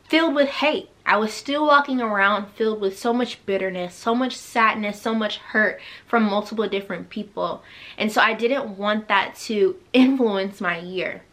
filled 0.07 0.35
with 0.35 0.49
hate. 0.49 0.89
I 1.05 1.17
was 1.17 1.33
still 1.33 1.67
walking 1.67 2.01
around 2.01 2.51
filled 2.53 2.81
with 2.81 2.97
so 2.97 3.13
much 3.13 3.45
bitterness, 3.45 3.93
so 3.93 4.15
much 4.15 4.35
sadness, 4.35 4.99
so 4.99 5.13
much 5.13 5.37
hurt 5.37 5.79
from 6.07 6.23
multiple 6.23 6.67
different 6.67 7.09
people. 7.09 7.63
And 7.97 8.11
so 8.11 8.21
I 8.21 8.33
didn't 8.33 8.77
want 8.77 9.07
that 9.07 9.35
to 9.45 9.75
influence 9.93 10.61
my 10.61 10.79
year. 10.79 11.23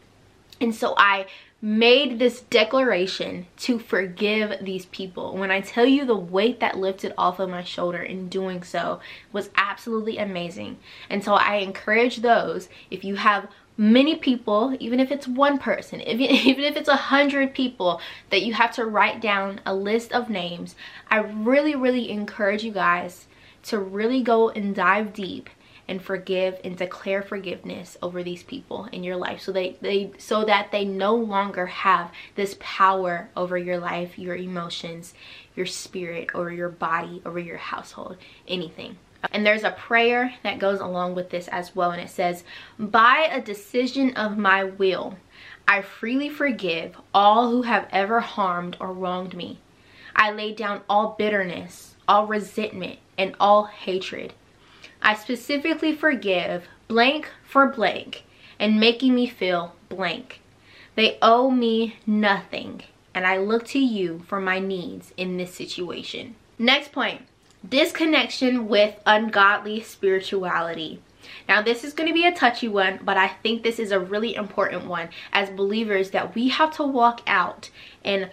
And 0.60 0.74
so 0.74 0.94
I 0.96 1.26
made 1.64 2.18
this 2.18 2.40
declaration 2.40 3.46
to 3.56 3.78
forgive 3.78 4.64
these 4.64 4.86
people. 4.86 5.36
When 5.36 5.52
I 5.52 5.60
tell 5.60 5.86
you 5.86 6.04
the 6.04 6.16
weight 6.16 6.58
that 6.58 6.76
lifted 6.76 7.14
off 7.16 7.38
of 7.38 7.48
my 7.48 7.62
shoulder 7.62 8.02
in 8.02 8.28
doing 8.28 8.64
so 8.64 8.98
was 9.32 9.48
absolutely 9.54 10.18
amazing. 10.18 10.78
And 11.08 11.22
so 11.22 11.34
I 11.34 11.56
encourage 11.56 12.16
those, 12.16 12.68
if 12.90 13.04
you 13.04 13.14
have 13.14 13.48
many 13.78 14.16
people 14.16 14.76
even 14.80 15.00
if 15.00 15.10
it's 15.10 15.26
one 15.26 15.58
person 15.58 15.98
if, 16.06 16.20
even 16.20 16.62
if 16.62 16.76
it's 16.76 16.90
a 16.90 16.96
hundred 16.96 17.54
people 17.54 18.02
that 18.28 18.42
you 18.42 18.52
have 18.52 18.70
to 18.70 18.84
write 18.84 19.20
down 19.20 19.58
a 19.64 19.74
list 19.74 20.12
of 20.12 20.28
names 20.28 20.76
i 21.10 21.16
really 21.16 21.74
really 21.74 22.10
encourage 22.10 22.62
you 22.62 22.70
guys 22.70 23.26
to 23.62 23.78
really 23.78 24.22
go 24.22 24.50
and 24.50 24.74
dive 24.74 25.14
deep 25.14 25.48
and 25.92 26.00
forgive 26.00 26.58
and 26.64 26.78
declare 26.78 27.20
forgiveness 27.20 27.98
over 28.00 28.22
these 28.22 28.42
people 28.42 28.88
in 28.92 29.04
your 29.04 29.16
life 29.16 29.42
so 29.42 29.52
they, 29.52 29.76
they 29.82 30.10
so 30.16 30.42
that 30.42 30.72
they 30.72 30.86
no 30.86 31.14
longer 31.14 31.66
have 31.66 32.10
this 32.34 32.56
power 32.60 33.28
over 33.36 33.58
your 33.58 33.76
life 33.78 34.18
your 34.18 34.34
emotions 34.34 35.12
your 35.54 35.66
spirit 35.66 36.30
or 36.34 36.50
your 36.50 36.70
body 36.70 37.20
over 37.26 37.38
your 37.38 37.58
household 37.58 38.16
anything 38.48 38.96
and 39.30 39.44
there's 39.44 39.64
a 39.64 39.70
prayer 39.70 40.32
that 40.42 40.58
goes 40.58 40.80
along 40.80 41.14
with 41.14 41.30
this 41.30 41.46
as 41.46 41.76
well. 41.76 41.92
And 41.92 42.02
it 42.02 42.10
says, 42.10 42.42
By 42.76 43.28
a 43.30 43.40
decision 43.40 44.16
of 44.16 44.36
my 44.36 44.64
will, 44.64 45.16
I 45.68 45.80
freely 45.82 46.28
forgive 46.28 46.96
all 47.14 47.48
who 47.48 47.62
have 47.62 47.86
ever 47.92 48.18
harmed 48.18 48.76
or 48.80 48.92
wronged 48.92 49.36
me. 49.36 49.60
I 50.16 50.32
lay 50.32 50.52
down 50.52 50.80
all 50.88 51.14
bitterness, 51.16 51.94
all 52.08 52.26
resentment, 52.26 52.98
and 53.16 53.36
all 53.38 53.66
hatred. 53.66 54.34
I 55.02 55.14
specifically 55.16 55.94
forgive 55.94 56.68
blank 56.88 57.28
for 57.44 57.66
blank 57.66 58.24
and 58.58 58.78
making 58.78 59.14
me 59.14 59.26
feel 59.26 59.74
blank. 59.88 60.40
They 60.94 61.18
owe 61.20 61.50
me 61.50 61.96
nothing, 62.06 62.82
and 63.12 63.26
I 63.26 63.38
look 63.38 63.66
to 63.68 63.78
you 63.78 64.22
for 64.28 64.40
my 64.40 64.58
needs 64.60 65.12
in 65.16 65.36
this 65.36 65.52
situation. 65.52 66.36
Next 66.58 66.92
point 66.92 67.22
disconnection 67.68 68.66
with 68.68 68.96
ungodly 69.06 69.80
spirituality. 69.80 71.00
Now, 71.48 71.62
this 71.62 71.84
is 71.84 71.92
going 71.92 72.08
to 72.08 72.14
be 72.14 72.26
a 72.26 72.34
touchy 72.34 72.68
one, 72.68 72.98
but 73.04 73.16
I 73.16 73.28
think 73.28 73.62
this 73.62 73.78
is 73.78 73.92
a 73.92 74.00
really 74.00 74.34
important 74.34 74.86
one 74.86 75.10
as 75.32 75.50
believers 75.50 76.10
that 76.10 76.34
we 76.34 76.48
have 76.48 76.74
to 76.76 76.82
walk 76.82 77.20
out 77.26 77.70
in 78.02 78.30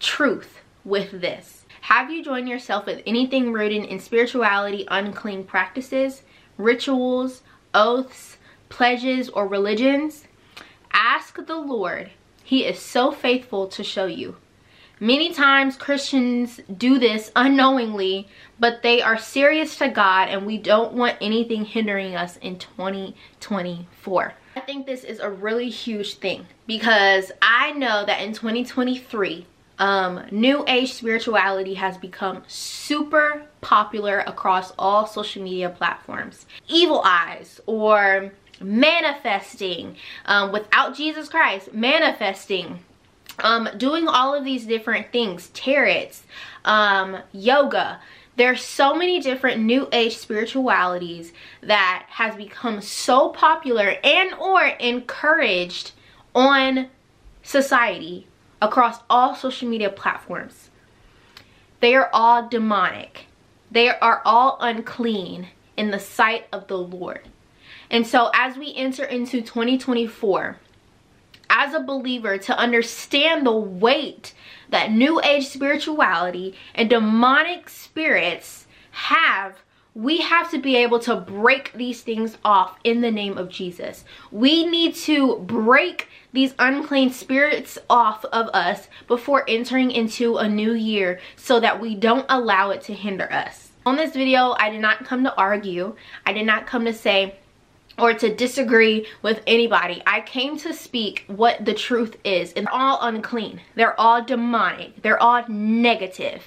truth 0.00 0.60
with 0.84 1.20
this. 1.20 1.57
Have 1.82 2.10
you 2.10 2.22
joined 2.22 2.48
yourself 2.48 2.86
with 2.86 3.02
anything 3.06 3.52
rooted 3.52 3.84
in 3.84 4.00
spirituality, 4.00 4.86
unclean 4.90 5.44
practices, 5.44 6.22
rituals, 6.56 7.42
oaths, 7.74 8.36
pledges, 8.68 9.28
or 9.28 9.46
religions? 9.46 10.24
Ask 10.92 11.44
the 11.46 11.56
Lord. 11.56 12.10
He 12.44 12.64
is 12.64 12.78
so 12.78 13.12
faithful 13.12 13.68
to 13.68 13.84
show 13.84 14.06
you. 14.06 14.36
Many 15.00 15.32
times 15.32 15.76
Christians 15.76 16.60
do 16.76 16.98
this 16.98 17.30
unknowingly, 17.36 18.26
but 18.58 18.82
they 18.82 19.00
are 19.00 19.16
serious 19.16 19.76
to 19.76 19.88
God 19.88 20.28
and 20.28 20.44
we 20.44 20.58
don't 20.58 20.94
want 20.94 21.18
anything 21.20 21.64
hindering 21.64 22.16
us 22.16 22.36
in 22.38 22.58
2024. 22.58 24.34
I 24.56 24.60
think 24.60 24.86
this 24.86 25.04
is 25.04 25.20
a 25.20 25.30
really 25.30 25.70
huge 25.70 26.14
thing 26.14 26.46
because 26.66 27.30
I 27.40 27.70
know 27.72 28.04
that 28.06 28.22
in 28.22 28.32
2023, 28.32 29.46
um, 29.78 30.22
new 30.30 30.64
age 30.66 30.92
spirituality 30.92 31.74
has 31.74 31.96
become 31.96 32.42
super 32.46 33.42
popular 33.60 34.20
across 34.20 34.72
all 34.78 35.06
social 35.06 35.42
media 35.42 35.70
platforms. 35.70 36.46
Evil 36.68 37.02
eyes 37.04 37.60
or 37.66 38.32
manifesting 38.60 39.96
um, 40.26 40.52
without 40.52 40.96
Jesus 40.96 41.28
Christ, 41.28 41.72
manifesting, 41.72 42.80
um, 43.38 43.68
doing 43.76 44.08
all 44.08 44.34
of 44.34 44.44
these 44.44 44.66
different 44.66 45.12
things, 45.12 45.48
tarots, 45.54 46.22
um, 46.64 47.18
yoga. 47.32 48.00
There's 48.36 48.64
so 48.64 48.94
many 48.94 49.20
different 49.20 49.62
new 49.62 49.88
age 49.92 50.16
spiritualities 50.16 51.32
that 51.62 52.06
has 52.08 52.36
become 52.36 52.80
so 52.80 53.30
popular 53.30 53.96
and 54.02 54.32
or 54.34 54.64
encouraged 54.64 55.92
on 56.34 56.88
society 57.42 58.26
across 58.60 59.00
all 59.08 59.34
social 59.34 59.68
media 59.68 59.90
platforms. 59.90 60.70
They 61.80 61.94
are 61.94 62.10
all 62.12 62.48
demonic. 62.48 63.26
They 63.70 63.88
are 63.88 64.22
all 64.24 64.58
unclean 64.60 65.48
in 65.76 65.90
the 65.90 66.00
sight 66.00 66.46
of 66.52 66.66
the 66.66 66.78
Lord. 66.78 67.28
And 67.90 68.06
so 68.06 68.30
as 68.34 68.56
we 68.56 68.74
enter 68.74 69.04
into 69.04 69.40
2024, 69.40 70.58
as 71.50 71.74
a 71.74 71.80
believer, 71.80 72.36
to 72.38 72.58
understand 72.58 73.46
the 73.46 73.52
weight 73.52 74.34
that 74.68 74.92
new 74.92 75.20
age 75.22 75.46
spirituality 75.46 76.54
and 76.74 76.90
demonic 76.90 77.68
spirits 77.68 78.66
have 78.90 79.56
we 79.94 80.18
have 80.18 80.48
to 80.48 80.58
be 80.58 80.76
able 80.76 81.00
to 81.00 81.16
break 81.16 81.72
these 81.72 82.02
things 82.02 82.38
off 82.44 82.78
in 82.84 83.00
the 83.00 83.10
name 83.10 83.36
of 83.36 83.48
Jesus. 83.48 84.04
We 84.30 84.64
need 84.64 84.94
to 84.96 85.38
break 85.38 86.08
these 86.38 86.54
unclean 86.60 87.10
spirits 87.10 87.80
off 87.90 88.24
of 88.26 88.46
us 88.54 88.86
before 89.08 89.44
entering 89.48 89.90
into 89.90 90.36
a 90.36 90.48
new 90.48 90.72
year 90.72 91.18
so 91.34 91.58
that 91.58 91.80
we 91.80 91.96
don't 91.96 92.26
allow 92.28 92.70
it 92.70 92.80
to 92.80 92.94
hinder 92.94 93.28
us. 93.32 93.72
On 93.84 93.96
this 93.96 94.12
video, 94.12 94.54
I 94.56 94.70
did 94.70 94.80
not 94.80 95.04
come 95.04 95.24
to 95.24 95.34
argue. 95.34 95.96
I 96.24 96.32
did 96.32 96.46
not 96.46 96.64
come 96.64 96.84
to 96.84 96.92
say, 96.92 97.34
or 97.98 98.14
to 98.14 98.32
disagree 98.32 99.04
with 99.20 99.42
anybody. 99.48 100.00
I 100.06 100.20
came 100.20 100.56
to 100.58 100.72
speak 100.72 101.24
what 101.26 101.64
the 101.64 101.74
truth 101.74 102.16
is. 102.22 102.52
And 102.52 102.68
they're 102.68 102.72
all 102.72 103.00
unclean. 103.02 103.60
They're 103.74 103.98
all 103.98 104.22
demonic. 104.22 105.02
They're 105.02 105.20
all 105.20 105.44
negative. 105.48 106.44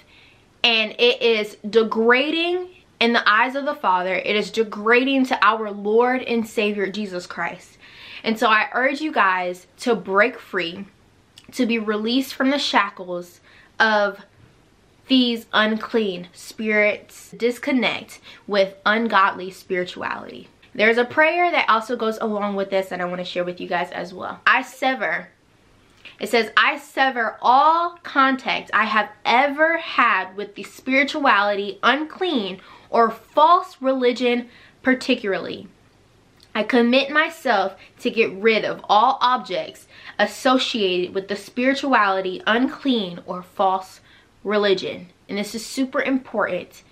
And 0.64 0.96
it 1.00 1.22
is 1.22 1.58
degrading 1.70 2.70
in 3.02 3.12
the 3.12 3.30
eyes 3.30 3.56
of 3.56 3.66
the 3.66 3.76
Father. 3.76 4.16
It 4.16 4.38
is 4.38 4.52
degrading 4.52 5.26
to 5.26 5.46
our 5.46 5.70
Lord 5.70 6.22
and 6.22 6.48
Savior 6.48 6.90
Jesus 6.90 7.28
Christ. 7.28 7.78
And 8.24 8.38
so 8.38 8.48
I 8.48 8.70
urge 8.74 9.02
you 9.02 9.12
guys 9.12 9.68
to 9.80 9.96
break 9.96 10.40
free, 10.40 10.86
to 11.54 11.66
be 11.66 11.80
released 11.80 12.34
from 12.34 12.50
the 12.50 12.60
shackles 12.60 13.42
of 13.80 14.20
these 15.08 15.46
unclean 15.52 16.30
spirits, 16.32 17.32
disconnect 17.32 18.20
with 18.48 18.76
ungodly 18.86 19.52
spirituality. 19.52 20.48
There's 20.74 20.98
a 20.98 21.04
prayer 21.04 21.52
that 21.52 21.70
also 21.70 21.98
goes 21.98 22.18
along 22.20 22.56
with 22.56 22.70
this 22.70 22.90
that 22.90 23.02
I 23.02 23.06
want 23.06 23.18
to 23.18 23.26
share 23.26 23.44
with 23.44 23.60
you 23.60 23.68
guys 23.68 23.92
as 23.92 24.14
well. 24.14 24.40
I 24.46 24.62
sever. 24.62 25.30
It 26.20 26.30
says, 26.30 26.52
I 26.56 26.78
sever 26.78 27.38
all 27.42 27.98
contact 28.04 28.72
I 28.74 28.86
have 28.86 29.10
ever 29.26 29.80
had 29.80 30.36
with 30.38 30.56
the 30.56 30.64
spirituality, 30.64 31.80
unclean, 31.84 32.62
or 32.90 33.10
false 33.10 33.78
religion 33.82 34.48
particularly. 34.84 35.68
I 36.54 36.64
commit 36.64 37.10
myself 37.10 37.76
to 38.00 38.12
get 38.12 38.34
rid 38.34 38.66
of 38.66 38.84
all 38.90 39.18
objects 39.22 39.88
associated 40.20 41.16
with 41.16 41.30
the 41.30 41.36
spirituality, 41.36 42.42
unclean, 42.46 43.20
or 43.26 43.42
false 43.42 44.02
religion. 44.44 45.08
And 45.30 45.38
this 45.38 45.56
is 45.56 45.66
super 45.66 46.02
important 46.02 46.84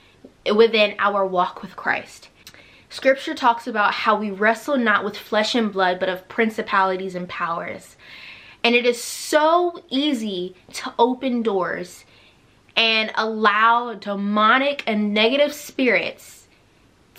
within 0.56 0.96
our 0.98 1.26
walk 1.26 1.62
with 1.62 1.76
Christ. 1.76 2.30
Scripture 2.90 3.36
talks 3.36 3.68
about 3.68 3.94
how 3.94 4.18
we 4.18 4.32
wrestle 4.32 4.78
not 4.78 5.04
with 5.04 5.18
flesh 5.18 5.54
and 5.56 5.72
blood, 5.72 6.00
but 6.00 6.10
of 6.10 6.28
principalities 6.30 7.14
and 7.14 7.28
powers. 7.28 7.98
And 8.64 8.76
it 8.76 8.86
is 8.86 9.02
so 9.04 9.84
easy 9.90 10.56
to 10.74 10.94
open 10.98 11.44
doors 11.44 12.06
and 12.76 13.12
allow 13.16 13.94
demonic 13.94 14.84
and 14.88 15.14
negative 15.14 15.54
spirits 15.54 16.39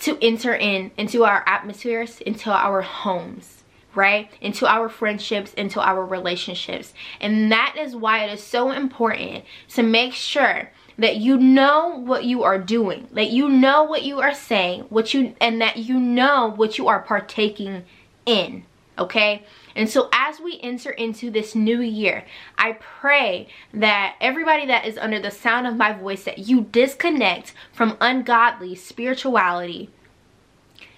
to 0.01 0.17
enter 0.21 0.53
in 0.53 0.91
into 0.97 1.23
our 1.23 1.43
atmospheres, 1.47 2.19
into 2.21 2.51
our 2.51 2.81
homes, 2.81 3.63
right? 3.95 4.31
Into 4.41 4.67
our 4.67 4.89
friendships, 4.89 5.53
into 5.53 5.79
our 5.79 6.05
relationships. 6.05 6.93
And 7.19 7.51
that 7.51 7.75
is 7.77 7.95
why 7.95 8.23
it 8.23 8.33
is 8.33 8.43
so 8.43 8.71
important 8.71 9.45
to 9.69 9.83
make 9.83 10.13
sure 10.13 10.69
that 10.97 11.17
you 11.17 11.37
know 11.37 11.99
what 11.99 12.25
you 12.25 12.43
are 12.43 12.59
doing, 12.59 13.07
that 13.13 13.29
you 13.29 13.49
know 13.49 13.83
what 13.83 14.03
you 14.03 14.19
are 14.19 14.33
saying, 14.33 14.81
what 14.89 15.13
you 15.13 15.35
and 15.39 15.61
that 15.61 15.77
you 15.77 15.99
know 15.99 16.51
what 16.55 16.77
you 16.77 16.87
are 16.87 17.01
partaking 17.01 17.83
in, 18.25 18.63
okay? 18.97 19.43
And 19.75 19.89
so 19.89 20.09
as 20.13 20.39
we 20.39 20.59
enter 20.61 20.91
into 20.91 21.31
this 21.31 21.55
new 21.55 21.81
year, 21.81 22.25
I 22.57 22.73
pray 22.73 23.47
that 23.73 24.15
everybody 24.19 24.65
that 24.67 24.85
is 24.85 24.97
under 24.97 25.19
the 25.19 25.31
sound 25.31 25.67
of 25.67 25.77
my 25.77 25.93
voice 25.93 26.23
that 26.23 26.39
you 26.39 26.61
disconnect 26.61 27.53
from 27.71 27.97
ungodly 28.01 28.75
spirituality 28.75 29.89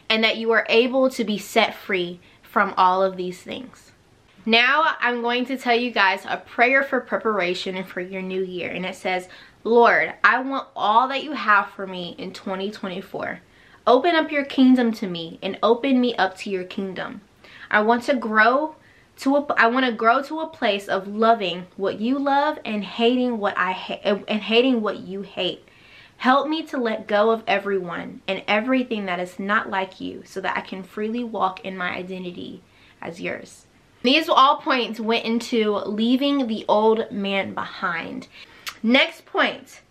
and 0.10 0.24
that 0.24 0.38
you 0.38 0.52
are 0.52 0.66
able 0.70 1.10
to 1.10 1.24
be 1.24 1.38
set 1.38 1.74
free 1.74 2.20
from 2.42 2.74
all 2.78 3.04
of 3.04 3.18
these 3.18 3.42
things. 3.42 3.92
Now 4.46 4.96
I'm 5.00 5.22
going 5.22 5.46
to 5.46 5.58
tell 5.58 5.76
you 5.76 5.92
guys 5.92 6.26
a 6.28 6.38
prayer 6.38 6.84
for 6.84 7.00
preparation 7.00 7.78
and 7.78 7.88
for 7.88 8.02
your 8.02 8.22
new 8.22 8.44
year. 8.44 8.70
And 8.70 8.86
it 8.86 8.96
says, 8.96 9.30
Lord, 9.64 10.14
I 10.24 10.42
want 10.42 10.68
all 10.76 11.08
that 11.08 11.24
you 11.24 11.32
have 11.32 11.70
for 11.70 11.88
me 11.88 12.16
in 12.18 12.34
2024. 12.34 13.40
Open 13.88 14.16
up 14.16 14.32
your 14.32 14.44
kingdom 14.44 14.92
to 14.94 15.08
me 15.08 15.40
and 15.42 15.58
open 15.64 16.00
me 16.02 16.16
up 16.16 16.38
to 16.40 16.50
your 16.50 16.66
kingdom. 16.66 17.22
I 17.74 17.82
want 17.82 18.04
to 18.04 18.16
grow 18.16 18.76
to 19.18 19.36
a 19.36 19.54
I 19.58 19.68
want 19.68 19.86
to 19.86 19.92
grow 19.92 20.22
to 20.24 20.42
a 20.42 20.48
place 20.48 20.88
of 20.88 21.08
loving 21.08 21.66
what 21.76 22.00
you 22.00 22.20
love 22.20 22.60
and 22.64 22.84
hating 22.84 23.40
what 23.40 23.58
I 23.58 23.72
hate 23.72 24.02
and 24.04 24.42
hating 24.42 24.82
what 24.82 25.00
you 25.00 25.24
hate. 25.24 25.68
Help 26.18 26.48
me 26.48 26.64
to 26.68 26.78
let 26.78 27.08
go 27.08 27.32
of 27.32 27.44
everyone 27.48 28.22
and 28.28 28.44
everything 28.48 29.08
that 29.08 29.20
is 29.20 29.40
not 29.40 29.70
like 29.70 30.00
you 30.00 30.22
so 30.24 30.40
that 30.42 30.56
I 30.56 30.62
can 30.62 30.84
freely 30.84 31.24
walk 31.24 31.66
in 31.66 31.76
my 31.76 31.90
identity 31.96 32.62
as 33.02 33.20
yours. 33.20 33.66
These 34.04 34.30
all 34.30 34.58
points 34.58 35.00
went 35.00 35.26
into 35.26 35.76
leaving 35.78 36.48
the 36.48 36.66
old 36.70 37.12
man 37.12 37.54
behind. 37.54 38.28
Next 38.84 39.26
point, 39.26 39.82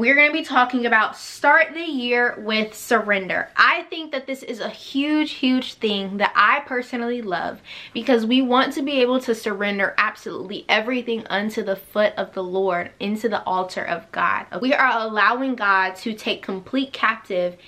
we're 0.00 0.14
going 0.14 0.28
to 0.28 0.32
be 0.32 0.42
talking 0.42 0.86
about 0.86 1.14
start 1.14 1.74
the 1.74 1.84
year 1.84 2.34
with 2.38 2.74
surrender. 2.74 3.50
I 3.54 3.82
think 3.90 4.12
that 4.12 4.26
this 4.26 4.42
is 4.42 4.58
a 4.58 4.70
huge, 4.70 5.32
huge 5.32 5.74
thing 5.74 6.16
that 6.16 6.32
I 6.34 6.60
personally 6.60 7.20
love 7.20 7.60
because 7.92 8.24
we 8.24 8.40
want 8.40 8.72
to 8.72 8.82
be 8.82 9.02
able 9.02 9.20
to 9.20 9.34
surrender 9.34 9.94
absolutely 9.98 10.64
everything 10.70 11.26
unto 11.26 11.62
the 11.62 11.76
foot 11.76 12.14
of 12.16 12.32
the 12.32 12.42
Lord, 12.42 12.92
into 12.98 13.28
the 13.28 13.44
altar 13.44 13.84
of 13.84 14.10
God. 14.10 14.46
We 14.62 14.72
are 14.72 15.06
allowing 15.06 15.54
God 15.54 15.96
to 15.96 16.14
take 16.14 16.42
complete 16.42 16.94
captive 16.94 17.58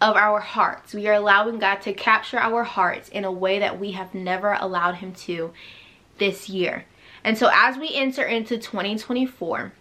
of 0.00 0.16
our 0.16 0.40
hearts. 0.40 0.92
We 0.92 1.06
are 1.06 1.14
allowing 1.14 1.60
God 1.60 1.82
to 1.82 1.92
capture 1.92 2.40
our 2.40 2.64
hearts 2.64 3.08
in 3.10 3.24
a 3.24 3.30
way 3.30 3.60
that 3.60 3.78
we 3.78 3.92
have 3.92 4.12
never 4.12 4.54
allowed 4.54 4.96
him 4.96 5.14
to 5.14 5.52
this 6.18 6.48
year. 6.48 6.84
And 7.22 7.38
so 7.38 7.48
as 7.52 7.78
we 7.78 7.94
enter 7.94 8.24
into 8.24 8.58
2024, 8.58 9.72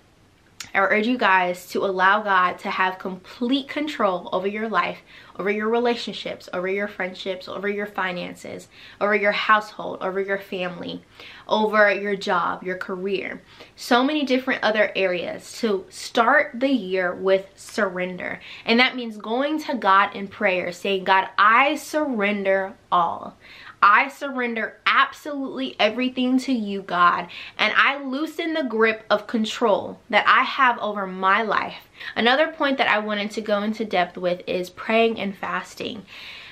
I 0.75 0.79
urge 0.79 1.07
you 1.07 1.17
guys 1.17 1.67
to 1.69 1.85
allow 1.85 2.21
God 2.21 2.59
to 2.59 2.69
have 2.69 2.99
complete 2.99 3.69
control 3.69 4.27
over 4.33 4.45
your 4.45 4.67
life, 4.67 4.97
over 5.39 5.49
your 5.49 5.69
relationships, 5.69 6.49
over 6.51 6.67
your 6.67 6.89
friendships, 6.89 7.47
over 7.47 7.69
your 7.69 7.85
finances, 7.85 8.67
over 8.99 9.15
your 9.15 9.31
household, 9.31 9.99
over 10.01 10.19
your 10.19 10.38
family, 10.38 11.01
over 11.47 11.89
your 11.89 12.17
job, 12.17 12.61
your 12.63 12.77
career. 12.77 13.41
So 13.77 14.03
many 14.03 14.25
different 14.25 14.63
other 14.63 14.91
areas 14.97 15.57
to 15.59 15.85
start 15.88 16.51
the 16.55 16.69
year 16.69 17.15
with 17.15 17.47
surrender. 17.55 18.41
And 18.65 18.77
that 18.81 18.97
means 18.97 19.15
going 19.15 19.59
to 19.63 19.75
God 19.75 20.13
in 20.13 20.27
prayer, 20.27 20.73
saying, 20.73 21.05
God, 21.05 21.29
I 21.38 21.75
surrender 21.75 22.75
all. 22.91 23.38
I 23.87 24.07
surrender 24.07 24.77
absolutely 24.87 25.75
everything 25.79 26.39
to 26.39 26.51
you, 26.51 26.81
God, 26.81 27.27
and 27.59 27.71
I 27.77 28.03
loosen 28.03 28.55
the 28.55 28.63
grip 28.63 29.05
of 29.11 29.27
control 29.27 29.99
that 30.09 30.25
I 30.27 30.41
have 30.41 30.79
over 30.79 31.05
my 31.05 31.43
life. 31.43 31.87
Another 32.15 32.47
point 32.47 32.79
that 32.79 32.87
I 32.87 32.97
wanted 32.97 33.29
to 33.29 33.41
go 33.41 33.61
into 33.61 33.85
depth 33.85 34.17
with 34.17 34.41
is 34.47 34.71
praying 34.71 35.19
and 35.19 35.37
fasting. 35.37 36.03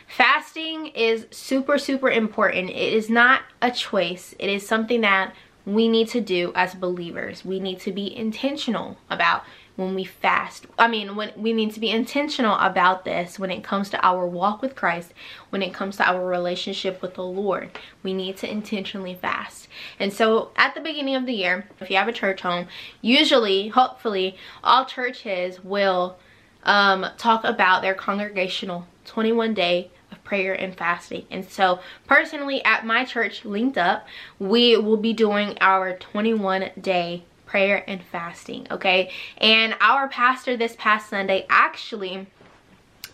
Fasting 0.08 0.88
is 0.90 1.26
super, 1.32 1.80
super 1.80 2.12
important. 2.12 2.70
It 2.70 2.94
is 2.94 3.10
not 3.10 3.42
a 3.64 3.72
choice. 3.72 4.36
It 4.38 4.52
is 4.52 4.68
something 4.68 5.02
that 5.02 5.34
we 5.66 5.88
need 5.88 6.10
to 6.10 6.22
do 6.22 6.52
as 6.54 6.76
believers. 6.76 7.44
We 7.44 7.60
need 7.60 7.80
to 7.80 7.92
be 7.92 8.16
intentional 8.16 8.98
about 9.10 9.44
when 9.76 9.96
we 9.96 10.04
fast. 10.04 10.68
I 10.78 10.88
mean, 10.88 11.16
when 11.16 11.32
we 11.36 11.52
need 11.52 11.74
to 11.74 11.80
be 11.80 11.90
intentional 11.90 12.56
about 12.58 13.06
this 13.06 13.40
when 13.40 13.50
it 13.50 13.64
comes 13.64 13.90
to 13.90 14.06
our 14.06 14.28
walk 14.28 14.62
with 14.62 14.76
Christ, 14.76 15.14
when 15.50 15.62
it 15.62 15.74
comes 15.74 15.98
to 15.98 16.08
our 16.08 16.26
relationship 16.26 17.02
with 17.02 17.16
the 17.16 17.24
Lord. 17.24 17.72
We 18.04 18.14
need 18.14 18.38
to 18.38 18.52
intentionally 18.52 19.16
fast. 19.16 19.68
And 20.00 20.14
so 20.14 20.52
at 20.56 20.76
the 20.76 20.82
beginning 20.82 21.16
of 21.16 21.26
the 21.26 21.34
year, 21.34 21.68
if 21.80 21.90
you 21.90 21.98
have 21.98 22.08
a 22.08 22.14
church 22.14 22.42
home, 22.42 22.68
usually, 23.02 23.70
hopefully, 23.70 24.38
all 24.64 24.86
churches 24.86 25.64
will 25.64 26.18
um, 26.64 27.06
talk 27.18 27.44
about 27.44 27.82
their 27.82 27.96
congregational 27.96 28.88
21 29.06 29.54
day 29.54 29.92
of 30.12 30.24
prayer 30.24 30.54
and 30.54 30.78
fasting. 30.78 31.26
And 31.32 31.44
so 31.50 31.80
personally 32.08 32.64
at 32.64 32.86
my 32.86 33.06
church 33.06 33.44
linked 33.44 33.78
up, 33.78 34.06
we 34.40 34.78
will 34.78 34.98
be 34.98 35.14
doing 35.14 35.58
our 35.60 35.98
21 35.98 36.72
day 36.80 37.24
prayer 37.54 37.84
and 37.88 38.02
fasting, 38.02 38.66
okay? 38.72 39.12
And 39.38 39.76
our 39.80 40.08
pastor 40.08 40.58
this 40.58 40.76
past 40.80 41.08
Sunday 41.08 41.46
actually 41.52 42.26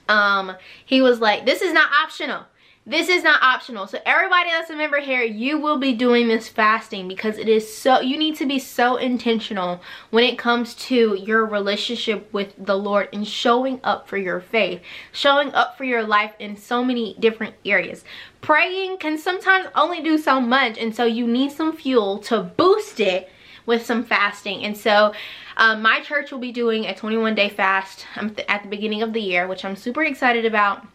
um 0.08 0.56
he 0.86 1.02
was 1.02 1.20
like 1.20 1.46
this 1.46 1.62
is 1.62 1.74
not 1.74 1.92
optional. 1.92 2.46
This 2.86 3.10
is 3.10 3.22
not 3.22 3.42
optional. 3.44 3.86
So 3.86 4.00
everybody 4.06 4.50
that's 4.50 4.70
a 4.70 4.78
member 4.78 5.02
here 5.02 5.24
you 5.24 5.60
will 5.60 5.78
be 5.78 5.92
doing 5.92 6.30
this 6.30 6.48
fasting 6.48 7.10
because 7.10 7.38
it 7.38 7.50
is 7.50 7.76
so 7.78 8.00
you 8.00 8.18
need 8.18 8.38
to 8.38 8.46
be 8.46 8.60
so 8.60 8.96
intentional 8.96 9.82
when 10.10 10.24
it 10.24 10.38
comes 10.38 10.74
to 10.88 11.18
your 11.22 11.46
relationship 11.46 12.32
with 12.32 12.54
the 12.58 12.78
lord 12.78 13.10
and 13.12 13.28
showing 13.28 13.82
up 13.84 14.08
for 14.08 14.18
your 14.18 14.40
faith 14.40 14.80
showing 15.12 15.54
up 15.54 15.78
for 15.78 15.84
your 15.84 16.04
life 16.04 16.32
in 16.40 16.56
so 16.56 16.82
many 16.82 17.14
different 17.20 17.56
areas. 17.66 18.06
Praying 18.40 19.00
can 19.00 19.18
sometimes 19.18 19.68
only 19.76 20.02
do 20.02 20.18
so 20.18 20.40
much 20.40 20.78
and 20.78 20.96
so 20.96 21.04
you 21.04 21.28
need 21.28 21.52
some 21.52 21.76
fuel 21.76 22.20
to 22.20 22.42
boost 22.42 23.02
it 23.02 23.30
with 23.66 23.86
some 23.86 24.04
fasting 24.04 24.64
and 24.64 24.78
so 24.78 25.14
um, 25.58 25.82
my 25.82 26.02
church 26.02 26.32
will 26.32 26.40
be 26.40 26.52
doing 26.52 26.86
a 26.86 26.96
21 26.96 27.36
day 27.36 27.50
fast 27.50 28.06
um, 28.16 28.36
at 28.48 28.64
the 28.64 28.70
beginning 28.70 29.02
of 29.02 29.14
the 29.14 29.22
year 29.22 29.48
which 29.48 29.66
i'm 29.66 29.76
super 29.76 30.04
excited 30.04 30.46
about 30.46 30.86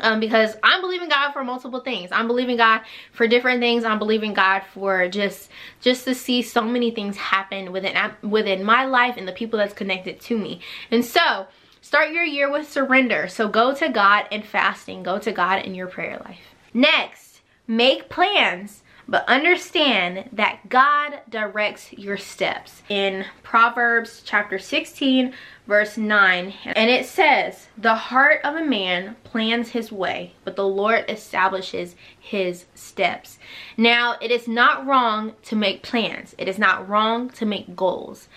um, 0.00 0.20
because 0.20 0.56
I'm 0.62 0.80
believing 0.80 1.08
God 1.08 1.32
for 1.32 1.44
multiple 1.44 1.80
things. 1.80 2.10
I'm 2.12 2.26
believing 2.26 2.56
God 2.56 2.80
for 3.12 3.26
different 3.26 3.60
things. 3.60 3.84
I'm 3.84 3.98
believing 3.98 4.32
God 4.32 4.62
for 4.72 5.08
just 5.08 5.50
just 5.80 6.04
to 6.04 6.14
see 6.14 6.42
so 6.42 6.62
many 6.62 6.90
things 6.90 7.16
happen 7.16 7.72
within 7.72 7.96
within 8.22 8.64
my 8.64 8.84
life 8.84 9.16
and 9.16 9.28
the 9.28 9.32
people 9.32 9.58
that's 9.58 9.74
connected 9.74 10.20
to 10.22 10.38
me. 10.38 10.60
And 10.90 11.04
so, 11.04 11.46
start 11.80 12.12
your 12.12 12.24
year 12.24 12.50
with 12.50 12.70
surrender. 12.70 13.28
So 13.28 13.48
go 13.48 13.74
to 13.74 13.88
God 13.88 14.26
and 14.32 14.44
fasting. 14.44 15.02
Go 15.02 15.18
to 15.18 15.32
God 15.32 15.64
in 15.64 15.74
your 15.74 15.88
prayer 15.88 16.20
life. 16.24 16.54
Next, 16.72 17.42
make 17.66 18.08
plans 18.08 18.81
but 19.12 19.28
understand 19.28 20.26
that 20.32 20.70
God 20.70 21.20
directs 21.28 21.92
your 21.92 22.16
steps. 22.16 22.82
In 22.88 23.26
Proverbs 23.42 24.22
chapter 24.24 24.58
16, 24.58 25.34
verse 25.66 25.98
9, 25.98 26.54
and 26.64 26.88
it 26.88 27.04
says, 27.04 27.68
The 27.76 27.94
heart 27.94 28.40
of 28.42 28.56
a 28.56 28.64
man 28.64 29.16
plans 29.22 29.68
his 29.68 29.92
way, 29.92 30.32
but 30.44 30.56
the 30.56 30.66
Lord 30.66 31.04
establishes 31.10 31.94
his 32.18 32.64
steps. 32.74 33.38
Now, 33.76 34.16
it 34.22 34.30
is 34.30 34.48
not 34.48 34.86
wrong 34.86 35.34
to 35.42 35.56
make 35.56 35.82
plans, 35.82 36.34
it 36.38 36.48
is 36.48 36.58
not 36.58 36.88
wrong 36.88 37.28
to 37.32 37.44
make 37.44 37.76
goals. 37.76 38.28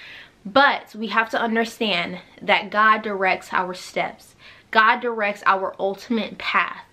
But 0.46 0.94
we 0.94 1.08
have 1.08 1.30
to 1.30 1.42
understand 1.42 2.20
that 2.42 2.70
God 2.70 3.02
directs 3.02 3.54
our 3.54 3.74
steps. 3.74 4.36
God 4.72 5.00
directs 5.00 5.42
our 5.46 5.74
ultimate 5.80 6.38
path. 6.38 6.84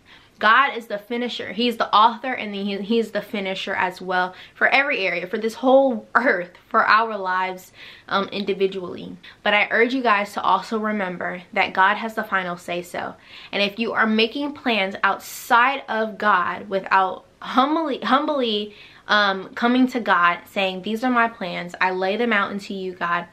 God 0.43 0.77
is 0.77 0.89
the 0.89 0.99
finisher. 0.99 1.53
He's 1.53 1.77
the 1.77 1.95
author 1.95 2.33
and 2.33 2.53
he, 2.53 2.77
he's 2.79 3.13
the 3.13 3.23
finisher 3.23 3.77
as 3.77 4.03
well 4.03 4.35
for 4.57 4.67
every 4.67 5.07
area, 5.07 5.29
for 5.29 5.39
this 5.39 5.55
whole 5.55 6.09
earth, 6.17 6.51
for 6.69 6.85
our 6.85 7.17
lives 7.17 7.71
um, 8.09 8.27
individually. 8.31 9.17
But 9.45 9.55
I 9.55 9.69
urge 9.71 9.95
you 9.95 10.03
guys 10.03 10.33
to 10.33 10.43
also 10.43 10.81
remember 10.81 11.45
that 11.53 11.75
God 11.75 11.97
has 11.97 12.15
the 12.15 12.25
final 12.25 12.57
say 12.57 12.83
so. 12.83 13.15
And 13.53 13.63
if 13.63 13.79
you 13.79 13.93
are 13.93 14.05
making 14.05 14.55
plans 14.55 14.97
outside 15.05 15.85
of 15.89 16.19
God 16.19 16.69
without 16.69 17.25
humbly, 17.39 18.01
humbly 18.01 18.75
um, 19.07 19.55
coming 19.55 19.87
to 19.89 20.01
God 20.01 20.41
saying, 20.51 20.83
these 20.83 21.05
are 21.05 21.11
my 21.13 21.29
plans. 21.29 21.77
I 21.81 21.93
lay 21.93 22.17
them 22.17 22.33
out 22.33 22.51
into 22.51 22.75
you, 22.75 22.95
God. 22.95 23.29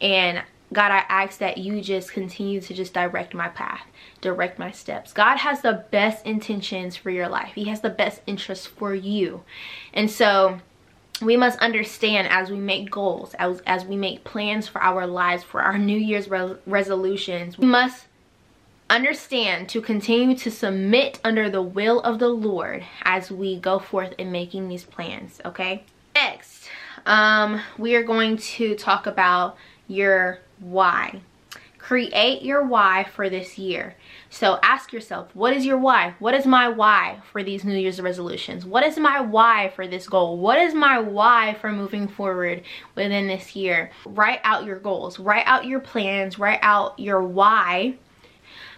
And 0.00 0.42
God, 0.72 0.90
I 0.90 1.04
ask 1.08 1.38
that 1.38 1.58
you 1.58 1.80
just 1.80 2.12
continue 2.12 2.60
to 2.60 2.74
just 2.74 2.94
direct 2.94 3.34
my 3.34 3.48
path 3.48 3.86
direct 4.24 4.58
my 4.58 4.70
steps. 4.70 5.12
God 5.12 5.36
has 5.36 5.60
the 5.60 5.84
best 5.90 6.24
intentions 6.24 6.96
for 6.96 7.10
your 7.10 7.28
life. 7.28 7.52
He 7.54 7.66
has 7.66 7.82
the 7.82 7.90
best 7.90 8.22
interests 8.26 8.66
for 8.66 8.94
you. 8.94 9.42
And 9.92 10.10
so 10.10 10.60
we 11.20 11.36
must 11.36 11.58
understand 11.58 12.28
as 12.28 12.50
we 12.50 12.56
make 12.56 12.90
goals, 12.90 13.34
as, 13.34 13.60
as 13.66 13.84
we 13.84 13.96
make 13.96 14.24
plans 14.24 14.66
for 14.66 14.82
our 14.82 15.06
lives, 15.06 15.44
for 15.44 15.60
our 15.60 15.76
New 15.76 15.98
Year's 15.98 16.28
re 16.28 16.56
resolutions, 16.66 17.58
we 17.58 17.66
must 17.66 18.06
understand 18.88 19.68
to 19.68 19.82
continue 19.82 20.36
to 20.38 20.50
submit 20.50 21.20
under 21.22 21.50
the 21.50 21.62
will 21.62 22.00
of 22.00 22.18
the 22.18 22.28
Lord 22.28 22.82
as 23.02 23.30
we 23.30 23.60
go 23.60 23.78
forth 23.78 24.14
in 24.16 24.32
making 24.32 24.68
these 24.68 24.84
plans, 24.84 25.40
okay? 25.44 25.84
Next, 26.14 26.68
um, 27.04 27.60
we 27.76 27.94
are 27.94 28.02
going 28.02 28.38
to 28.38 28.74
talk 28.74 29.06
about 29.06 29.58
your 29.86 30.38
why. 30.58 31.20
Create 31.78 32.42
your 32.42 32.64
why 32.64 33.04
for 33.04 33.28
this 33.28 33.58
year. 33.58 33.94
So 34.30 34.58
ask 34.62 34.92
yourself, 34.92 35.28
what 35.34 35.52
is 35.52 35.66
your 35.66 35.76
why? 35.76 36.14
What 36.18 36.32
is 36.32 36.46
my 36.46 36.68
why 36.68 37.20
for 37.30 37.42
these 37.42 37.62
New 37.62 37.76
Year's 37.76 38.00
resolutions? 38.00 38.64
What 38.64 38.84
is 38.84 38.98
my 38.98 39.20
why 39.20 39.70
for 39.76 39.86
this 39.86 40.08
goal? 40.08 40.38
What 40.38 40.58
is 40.58 40.72
my 40.72 40.98
why 40.98 41.54
for 41.60 41.70
moving 41.70 42.08
forward 42.08 42.62
within 42.94 43.26
this 43.26 43.54
year? 43.54 43.90
Write 44.06 44.40
out 44.44 44.64
your 44.64 44.78
goals, 44.78 45.18
write 45.18 45.46
out 45.46 45.66
your 45.66 45.80
plans, 45.80 46.38
write 46.38 46.60
out 46.62 46.98
your 46.98 47.22
why 47.22 47.96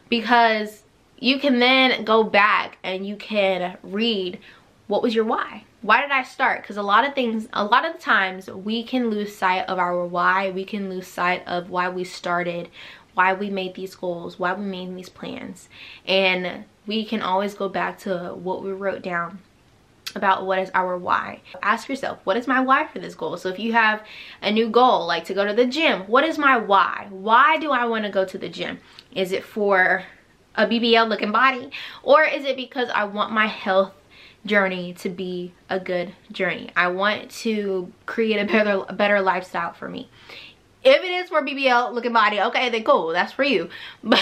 because 0.09 0.83
you 1.19 1.39
can 1.39 1.59
then 1.59 2.05
go 2.05 2.23
back 2.23 2.79
and 2.83 3.07
you 3.07 3.17
can 3.17 3.77
read 3.83 4.39
what 4.87 5.03
was 5.03 5.15
your 5.15 5.25
why 5.25 5.65
why 5.87 6.01
did 6.01 6.11
i 6.11 6.23
start 6.23 6.61
because 6.63 6.77
a 6.77 6.83
lot 6.83 7.07
of 7.07 7.15
things 7.15 7.49
a 7.53 7.65
lot 7.65 7.85
of 7.85 7.99
times 8.01 8.49
we 8.49 8.83
can 8.83 9.09
lose 9.09 9.35
sight 9.35 9.65
of 9.69 9.79
our 9.79 10.05
why 10.05 10.51
we 10.51 10.65
can 10.65 10.91
lose 10.91 11.07
sight 11.07 11.47
of 11.47 11.71
why 11.71 11.89
we 11.89 12.03
started 12.03 12.69
why 13.15 13.33
we 13.33 13.49
made 13.49 13.75
these 13.75 13.95
goals 13.95 14.39
why 14.39 14.53
we 14.53 14.65
made 14.65 14.95
these 14.97 15.09
plans 15.09 15.69
and 16.07 16.65
we 16.87 17.05
can 17.05 17.23
always 17.23 17.55
go 17.55 17.69
back 17.69 17.99
to 17.99 18.35
what 18.35 18.63
we 18.63 18.73
wrote 18.73 19.03
down 19.03 19.39
about 20.15 20.47
what 20.47 20.59
is 20.59 20.71
our 20.75 20.97
why. 20.97 21.41
Ask 21.63 21.89
yourself, 21.89 22.19
what 22.25 22.37
is 22.37 22.47
my 22.47 22.61
why 22.61 22.87
for 22.87 22.99
this 22.99 23.15
goal? 23.15 23.37
So 23.37 23.49
if 23.51 23.59
you 23.59 23.73
have 23.75 24.03
a 24.41 24.51
new 24.51 24.71
goal, 24.71 25.07
like 25.07 25.25
to 25.25 25.35
go 25.35 25.45
to 25.45 25.53
the 25.53 25.67
gym, 25.67 26.03
what 26.03 26.25
is 26.25 26.39
my 26.39 26.57
why? 26.57 27.07
Why 27.11 27.59
do 27.59 27.71
I 27.71 27.85
want 27.85 28.05
to 28.05 28.11
go 28.11 28.25
to 28.25 28.39
the 28.39 28.49
gym? 28.49 28.79
Is 29.13 29.31
it 29.31 29.45
for 29.45 30.05
a 30.55 30.67
BBL 30.67 31.09
looking 31.09 31.33
body? 31.33 31.71
Or 32.03 32.25
is 32.25 32.45
it 32.45 32.57
because 32.57 32.89
I 32.95 33.05
want 33.05 33.33
my 33.33 33.47
health 33.47 33.93
journey 34.47 34.95
to 34.95 35.09
be 35.09 35.53
a 35.69 35.79
good 35.79 36.15
journey. 36.33 36.71
I 36.77 36.89
want 36.89 37.31
to 37.43 37.93
create 38.07 38.39
a 38.39 38.45
better 38.45 38.85
a 38.89 38.93
better 38.93 39.21
lifestyle 39.21 39.73
for 39.73 39.89
me. 39.89 40.09
If 40.85 41.03
it 41.03 41.11
is 41.11 41.29
for 41.29 41.43
BBL 41.43 41.93
looking 41.93 42.13
body, 42.13 42.41
okay, 42.41 42.69
then 42.71 42.85
cool, 42.85 43.09
that's 43.09 43.33
for 43.33 43.45
you. 43.45 43.69
But 44.05 44.21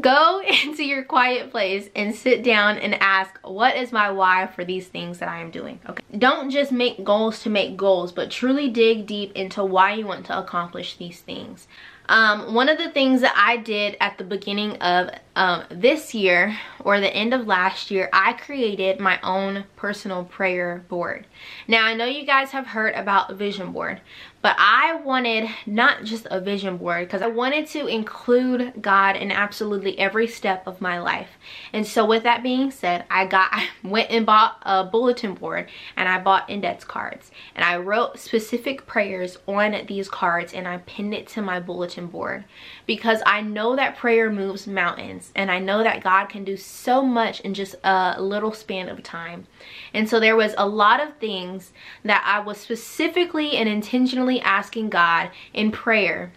go 0.00 0.42
into 0.42 0.84
your 0.84 1.04
quiet 1.04 1.50
place 1.50 1.88
and 1.94 2.14
sit 2.14 2.42
down 2.42 2.78
and 2.78 2.94
ask 3.02 3.38
what 3.42 3.76
is 3.76 3.92
my 3.92 4.10
why 4.10 4.46
for 4.46 4.64
these 4.64 4.86
things 4.88 5.18
that 5.18 5.28
I 5.28 5.40
am 5.40 5.50
doing 5.50 5.80
okay 5.88 6.02
don't 6.16 6.50
just 6.50 6.72
make 6.72 7.04
goals 7.04 7.40
to 7.42 7.50
make 7.50 7.76
goals 7.76 8.12
but 8.12 8.30
truly 8.30 8.70
dig 8.70 9.06
deep 9.06 9.32
into 9.34 9.64
why 9.64 9.94
you 9.94 10.06
want 10.06 10.26
to 10.26 10.38
accomplish 10.38 10.96
these 10.96 11.20
things 11.20 11.66
um, 12.08 12.54
one 12.54 12.68
of 12.68 12.78
the 12.78 12.90
things 12.90 13.20
that 13.20 13.34
I 13.36 13.58
did 13.58 13.96
at 14.00 14.18
the 14.18 14.24
beginning 14.24 14.76
of 14.78 15.10
um, 15.34 15.64
this 15.70 16.14
year 16.14 16.58
or 16.80 17.00
the 17.00 17.14
end 17.14 17.32
of 17.32 17.46
last 17.46 17.90
year, 17.90 18.08
I 18.12 18.34
created 18.34 19.00
my 19.00 19.18
own 19.22 19.64
personal 19.76 20.24
prayer 20.24 20.84
board. 20.88 21.26
Now, 21.66 21.84
I 21.84 21.94
know 21.94 22.04
you 22.04 22.26
guys 22.26 22.50
have 22.50 22.66
heard 22.66 22.94
about 22.94 23.30
a 23.30 23.34
vision 23.34 23.72
board, 23.72 24.00
but 24.42 24.56
I 24.58 24.96
wanted 24.96 25.48
not 25.66 26.02
just 26.02 26.26
a 26.30 26.40
vision 26.40 26.76
board 26.76 27.06
because 27.06 27.22
I 27.22 27.28
wanted 27.28 27.68
to 27.68 27.86
include 27.86 28.74
God 28.82 29.16
in 29.16 29.30
absolutely 29.30 29.96
every 29.98 30.26
step 30.26 30.66
of 30.66 30.80
my 30.80 30.98
life. 30.98 31.30
And 31.72 31.86
so 31.86 32.04
with 32.04 32.24
that 32.24 32.42
being 32.42 32.72
said, 32.72 33.04
I 33.08 33.26
got 33.26 33.48
I 33.52 33.68
went 33.84 34.10
and 34.10 34.26
bought 34.26 34.58
a 34.62 34.82
bulletin 34.84 35.34
board 35.34 35.68
and 35.96 36.08
I 36.08 36.18
bought 36.18 36.50
index 36.50 36.84
cards 36.84 37.30
and 37.54 37.64
I 37.64 37.76
wrote 37.76 38.18
specific 38.18 38.86
prayers 38.86 39.38
on 39.46 39.76
these 39.86 40.08
cards 40.08 40.52
and 40.52 40.66
I 40.66 40.78
pinned 40.78 41.14
it 41.14 41.28
to 41.28 41.42
my 41.42 41.60
bulletin 41.60 42.08
board 42.08 42.44
because 42.86 43.22
I 43.24 43.42
know 43.42 43.76
that 43.76 43.96
prayer 43.96 44.30
moves 44.30 44.66
mountains 44.66 45.21
and 45.34 45.50
I 45.50 45.58
know 45.58 45.82
that 45.82 46.02
God 46.02 46.26
can 46.26 46.44
do 46.44 46.56
so 46.56 47.02
much 47.02 47.40
in 47.40 47.54
just 47.54 47.74
a 47.84 48.20
little 48.20 48.52
span 48.52 48.88
of 48.88 49.02
time. 49.02 49.46
And 49.94 50.08
so 50.08 50.18
there 50.18 50.36
was 50.36 50.54
a 50.58 50.66
lot 50.66 51.00
of 51.00 51.16
things 51.16 51.72
that 52.04 52.22
I 52.26 52.40
was 52.40 52.58
specifically 52.58 53.56
and 53.56 53.68
intentionally 53.68 54.40
asking 54.40 54.90
God 54.90 55.30
in 55.52 55.70
prayer 55.70 56.32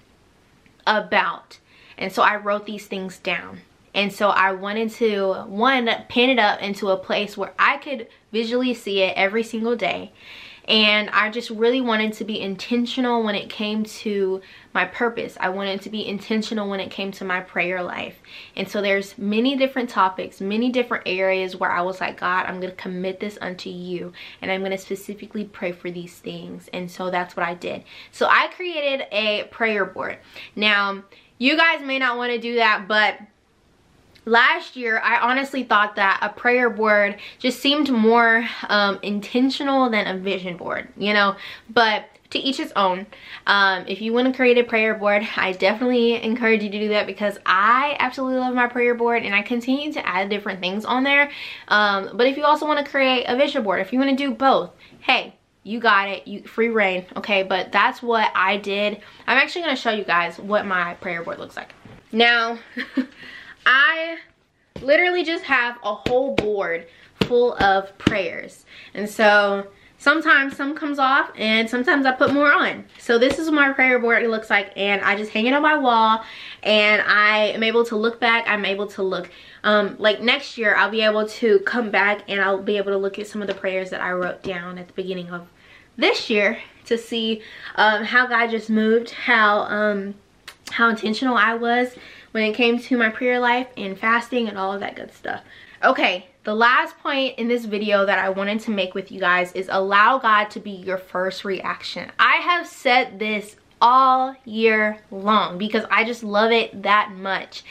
about. 0.86 1.60
And 1.98 2.12
so 2.12 2.21
I 2.21 2.36
wrote 2.36 2.65
these 2.65 2.88
things 2.88 3.17
down. 3.17 3.62
And 3.93 4.12
so 4.12 4.28
I 4.28 4.52
wanted 4.52 4.91
to, 4.91 5.45
one, 5.48 5.89
pin 6.10 6.30
it 6.30 6.39
up 6.39 6.62
into 6.62 6.89
a 6.89 6.98
place 6.98 7.38
where 7.38 7.54
I 7.58 7.78
could 7.78 8.08
visually 8.32 8.74
see 8.74 9.02
it 9.02 9.13
every 9.15 9.43
single 9.43 9.78
day 9.78 10.12
and 10.67 11.10
I 11.12 11.30
just 11.30 11.51
really 11.51 11.82
wanted 11.82 12.13
to 12.13 12.25
be 12.25 12.41
intentional 12.41 13.23
when 13.23 13.36
it 13.36 13.49
came 13.49 13.84
to 13.84 14.41
my 14.73 14.86
purpose. 14.86 15.38
I 15.39 15.49
wanted 15.49 15.82
to 15.82 15.89
be 15.89 16.08
intentional 16.08 16.69
when 16.69 16.80
it 16.80 16.89
came 16.89 17.12
to 17.13 17.25
my 17.25 17.39
prayer 17.41 17.84
life. 17.84 18.19
And 18.56 18.67
so 18.67 18.82
there's 18.82 19.17
many 19.17 19.56
different 19.56 19.89
topics, 19.89 20.41
many 20.41 20.71
different 20.71 21.04
areas 21.06 21.56
where 21.56 21.71
I 21.71 21.82
was 21.82 22.01
like, 22.01 22.19
God, 22.19 22.47
I'm 22.47 22.60
going 22.60 22.71
to 22.71 22.82
commit 22.82 23.19
this 23.19 23.38
unto 23.41 23.69
you 23.69 24.12
and 24.41 24.51
I'm 24.51 24.62
going 24.62 24.71
to 24.71 24.78
specifically 24.78 25.45
pray 25.45 25.71
for 25.71 25.91
these 25.91 26.17
things. 26.17 26.67
And 26.73 26.89
so 26.89 27.12
that's 27.12 27.36
what 27.36 27.45
I 27.45 27.54
did. 27.54 27.84
So 28.12 28.28
I 28.28 28.47
created 28.47 29.06
a 29.12 29.43
prayer 29.51 29.86
board. 29.86 30.17
Now, 30.56 31.04
you 31.38 31.58
guys 31.58 31.82
may 31.82 31.99
not 31.99 32.17
want 32.17 32.32
to 32.32 32.39
do 32.39 32.56
that, 32.56 32.88
but 32.88 33.19
last 34.25 34.75
year 34.75 34.99
i 34.99 35.19
honestly 35.19 35.63
thought 35.63 35.95
that 35.95 36.19
a 36.21 36.29
prayer 36.29 36.69
board 36.69 37.17
just 37.39 37.59
seemed 37.59 37.89
more 37.89 38.47
um, 38.69 38.99
intentional 39.01 39.89
than 39.89 40.07
a 40.07 40.17
vision 40.19 40.57
board 40.57 40.88
you 40.97 41.13
know? 41.13 41.35
But 41.69 42.09
to 42.31 42.39
each 42.39 42.57
his 42.57 42.73
own. 42.75 43.05
Um, 43.47 43.85
if 43.88 44.01
you 44.01 44.11
want 44.11 44.27
to 44.27 44.33
create 44.33 44.57
a 44.57 44.63
prayer 44.63 44.95
board 44.95 45.27
i 45.38 45.51
definitely 45.53 46.21
encourage 46.21 46.63
you 46.63 46.69
to 46.69 46.79
do 46.79 46.89
that 46.89 47.07
because 47.07 47.38
i 47.45 47.95
absolutely 47.99 48.39
love 48.39 48.53
my 48.53 48.67
prayer 48.67 48.95
board 48.95 49.23
and 49.23 49.33
i 49.33 49.41
continue 49.41 49.91
to 49.93 50.05
add 50.05 50.29
different 50.29 50.59
things 50.59 50.85
on 50.85 51.03
there. 51.03 51.31
Um, 51.67 52.11
but 52.13 52.27
if 52.27 52.38
you 52.38 52.43
also 52.43 52.65
want 52.67 52.83
to 52.83 52.89
create 52.89 53.25
a 53.25 53.35
vision 53.35 53.63
board 53.63 53.79
if 53.79 53.93
you 53.93 53.99
want 53.99 54.11
to 54.11 54.17
do 54.17 54.33
both 54.33 54.71
hey 55.01 55.35
you 55.63 55.79
got 55.79 56.09
it 56.09 56.27
you 56.27 56.43
free 56.43 56.69
reign 56.69 57.05
okay? 57.15 57.43
But 57.43 57.71
that's 57.71 58.01
what 58.01 58.31
i 58.35 58.57
did. 58.57 59.01
I'm 59.27 59.38
actually 59.38 59.63
going 59.63 59.75
to 59.75 59.81
show 59.81 59.91
you 59.91 60.03
guys 60.03 60.38
what 60.38 60.65
my 60.65 60.93
prayer 60.95 61.23
board 61.23 61.39
looks 61.39 61.55
like. 61.55 61.73
Now 62.11 62.59
I 63.65 64.17
literally 64.82 65.23
just 65.23 65.43
have 65.45 65.78
a 65.84 65.95
whole 65.95 66.36
board 66.36 66.88
full 67.21 67.56
of 67.56 67.97
prayers. 67.97 68.65
And 68.93 69.10
so 69.10 69.67
sometimes 69.97 70.56
some 70.56 70.75
comes 70.75 70.99
off 70.99 71.32
and 71.36 71.69
sometimes 71.69 72.06
I 72.06 72.12
put 72.12 72.34
more 72.34 72.51
on. 72.51 72.86
So 72.99 73.17
this 73.17 73.39
is 73.39 73.47
what 73.47 73.56
my 73.56 73.73
prayer 73.73 73.97
board 73.99 74.21
looks 74.28 74.49
like 74.49 74.71
and 74.75 75.01
I 75.01 75.15
just 75.15 75.32
hang 75.32 75.47
it 75.47 75.54
on 75.54 75.62
my 75.62 75.78
wall 75.78 76.23
and 76.63 77.01
I 77.01 77.47
am 77.47 77.63
able 77.63 77.86
to 77.86 77.95
look 77.95 78.19
back. 78.19 78.45
I'm 78.47 78.65
able 78.65 78.88
to 78.88 79.04
look, 79.04 79.30
um, 79.63 79.95
like 79.97 80.21
next 80.21 80.58
year 80.58 80.75
I'll 80.75 80.91
be 80.91 81.01
able 81.01 81.28
to 81.28 81.60
come 81.60 81.89
back 81.89 82.21
and 82.28 82.41
I'll 82.41 82.62
be 82.62 82.78
able 82.78 82.91
to 82.91 82.97
look 82.97 83.17
at 83.17 83.28
some 83.28 83.41
of 83.41 83.47
the 83.47 83.56
prayers 83.56 83.89
that 83.89 84.01
I 84.01 84.12
wrote 84.12 84.43
down 84.43 84.78
at 84.78 84.88
the 84.88 84.93
beginning 84.93 85.32
of 85.32 85.47
this 85.97 86.30
year 86.30 86.60
to 86.86 86.97
see 86.97 87.41
um, 87.75 88.04
how 88.04 88.28
God 88.28 88.51
just 88.51 88.69
moved, 88.69 89.10
how, 89.12 89.62
um, 89.62 90.13
how 90.69 90.89
intentional 90.89 91.38
I 91.38 91.56
was 91.56 91.95
when 92.36 92.43
it 92.43 92.54
came 92.54 92.78
to 92.78 92.98
my 92.98 93.08
prayer 93.08 93.39
life 93.39 93.69
and 93.78 93.98
fasting 93.98 94.50
and 94.50 94.58
all 94.58 94.74
of 94.74 94.82
that 94.82 94.93
good 94.93 95.10
stuff. 95.13 95.41
Okay, 95.82 96.28
the 96.43 96.54
last 96.54 96.98
point 96.98 97.39
in 97.39 97.48
this 97.48 97.63
video 97.63 98.06
that 98.06 98.19
I 98.19 98.28
wanted 98.28 98.60
to 98.60 98.71
make 98.71 98.93
with 98.93 99.10
you 99.10 99.21
guys 99.21 99.54
is 99.54 99.69
allow 99.71 100.17
God 100.17 100.50
to 100.50 100.60
be 100.60 100.71
your 100.71 100.98
first 100.98 101.45
reaction. 101.45 102.12
I 102.19 102.36
have 102.43 102.67
said 102.67 103.19
this 103.19 103.56
all 103.82 104.36
year 104.43 105.00
long 105.12 105.58
because 105.58 105.86
I 105.89 106.04
just 106.04 106.24
love 106.24 106.52
it 106.52 106.84
that 106.84 107.13
much. 107.13 107.63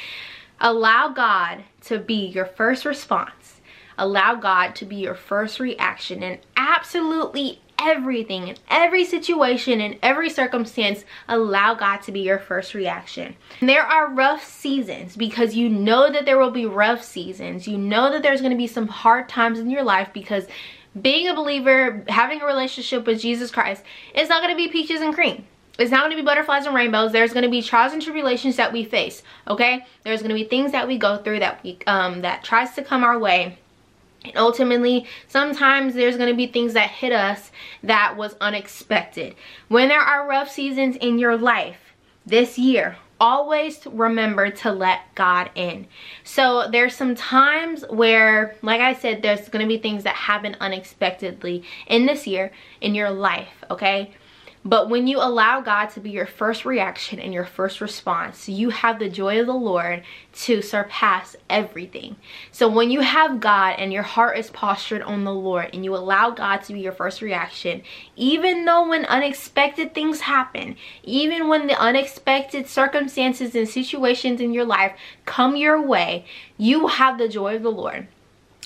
Allow 0.59 1.11
God 1.11 1.65
to 1.83 1.99
be 1.99 2.29
your 2.29 2.47
first 2.47 2.87
response. 2.87 3.61
Allow 3.99 4.37
God 4.37 4.75
to 4.77 4.87
be 4.87 4.97
your 4.97 5.15
first 5.15 5.61
reaction 5.61 6.23
in 6.23 6.39
absolutely 6.57 7.61
everything, 7.79 8.49
in 8.49 8.57
every 8.69 9.05
situation, 9.05 9.81
in 9.81 9.99
every 10.03 10.31
circumstance, 10.31 11.05
allow 11.29 11.75
God 11.75 11.99
to 12.03 12.13
be 12.13 12.21
your 12.21 12.39
first 12.39 12.75
reaction. 12.75 13.37
There 13.61 13.83
are 13.83 14.13
rough 14.13 14.45
seasons 14.45 15.17
because 15.17 15.55
you 15.55 15.69
know 15.69 16.11
that 16.11 16.25
there 16.25 16.39
will 16.39 16.51
be 16.51 16.67
rough 16.67 17.03
seasons. 17.03 17.69
You 17.69 17.79
know 17.79 18.11
that 18.11 18.23
there's 18.23 18.41
going 18.41 18.53
to 18.53 18.59
be 18.59 18.67
some 18.67 18.89
hard 18.89 19.29
times 19.29 19.59
in 19.59 19.71
your 19.71 19.83
life 19.85 20.11
because 20.13 20.47
being 21.01 21.29
a 21.29 21.35
believer, 21.35 22.05
having 22.09 22.41
a 22.41 22.47
relationship 22.47 23.07
with 23.07 23.21
Jesus 23.21 23.51
Christ, 23.51 23.83
it's 24.15 24.29
not 24.29 24.43
going 24.43 24.53
to 24.53 24.57
be 24.57 24.69
peaches 24.69 25.01
and 25.01 25.15
cream. 25.15 25.45
It's 25.77 25.91
not 25.91 26.01
going 26.03 26.13
to 26.13 26.17
be 26.17 26.23
butterflies 26.23 26.67
and 26.67 26.75
rainbows. 26.75 27.11
There's 27.11 27.33
going 27.33 27.45
to 27.45 27.51
be 27.51 27.61
trials 27.61 27.93
and 27.93 28.01
tribulations 28.01 28.57
that 28.57 28.73
we 28.73 28.85
face, 28.85 29.25
okay? 29.49 29.85
There's 30.05 30.23
going 30.23 30.29
to 30.29 30.41
be 30.41 30.45
things 30.45 30.71
that 30.71 30.87
we 30.87 30.99
go 30.99 31.17
through 31.17 31.41
that 31.41 31.63
we 31.65 31.79
um 31.89 32.23
that 32.23 32.45
tries 32.45 32.75
to 32.77 32.85
come 32.85 33.03
our 33.03 33.19
way 33.19 33.59
and 34.25 34.37
ultimately, 34.37 35.07
sometimes 35.29 35.95
there's 35.95 36.17
going 36.17 36.31
to 36.31 36.37
be 36.37 36.47
things 36.47 36.73
that 36.73 36.91
hit 36.91 37.13
us 37.13 37.51
that 37.83 38.17
was 38.17 38.35
unexpected. 38.41 39.35
When 39.69 39.89
there 39.89 40.01
are 40.01 40.29
rough 40.29 40.51
seasons 40.51 40.97
in 40.97 41.19
your 41.19 41.37
life 41.37 41.79
this 42.25 42.59
year, 42.59 42.97
always 43.21 43.87
remember 43.87 44.51
to 44.51 44.73
let 44.73 45.15
God 45.15 45.51
in. 45.55 45.87
So 46.25 46.69
there's 46.71 46.95
some 46.95 47.15
times 47.15 47.85
where, 47.89 48.57
like 48.63 48.81
I 48.81 48.95
said, 48.95 49.23
there's 49.23 49.49
going 49.49 49.65
to 49.65 49.69
be 49.69 49.79
things 49.79 50.05
that 50.05 50.17
happen 50.17 50.57
unexpectedly 50.59 51.63
in 51.87 52.07
this 52.07 52.27
year 52.27 52.51
in 52.81 52.95
your 52.95 53.11
life, 53.11 53.65
okay? 53.71 54.15
But 54.67 54.89
when 54.89 55.07
you 55.07 55.19
allow 55.19 55.61
God 55.61 55.91
to 55.91 56.01
be 56.01 56.11
your 56.11 56.27
first 56.27 56.65
reaction 56.65 57.19
and 57.19 57.35
your 57.35 57.45
first 57.45 57.83
response, 57.83 58.49
you 58.49 58.71
have 58.71 58.99
the 58.99 59.11
joy 59.11 59.39
of 59.39 59.47
the 59.47 59.53
Lord 59.53 60.03
to 60.33 60.63
surpass 60.63 61.37
everything. 61.51 62.17
So 62.51 62.67
when 62.69 62.91
you 62.91 63.01
have 63.01 63.41
God 63.41 63.75
and 63.79 63.93
your 63.93 64.03
heart 64.03 64.39
is 64.39 64.49
postured 64.49 65.03
on 65.03 65.25
the 65.25 65.35
Lord 65.35 65.69
and 65.75 65.85
you 65.85 65.95
allow 65.95 66.31
God 66.31 66.63
to 66.65 66.73
be 66.73 66.81
your 66.81 66.93
first 66.93 67.21
reaction, 67.21 67.83
even 68.17 68.65
though 68.65 68.89
when 68.89 69.05
unexpected 69.05 69.95
things 69.95 70.21
happen, 70.21 70.77
even 71.03 71.49
when 71.49 71.67
the 71.67 71.79
unexpected 71.79 72.67
circumstances 72.67 73.55
and 73.55 73.69
situations 73.69 74.41
in 74.41 74.55
your 74.55 74.65
life 74.65 74.97
come 75.27 75.57
your 75.57 75.83
way, 75.83 76.25
you 76.57 76.87
have 76.87 77.19
the 77.19 77.29
joy 77.29 77.57
of 77.57 77.63
the 77.63 77.71
Lord 77.71 78.09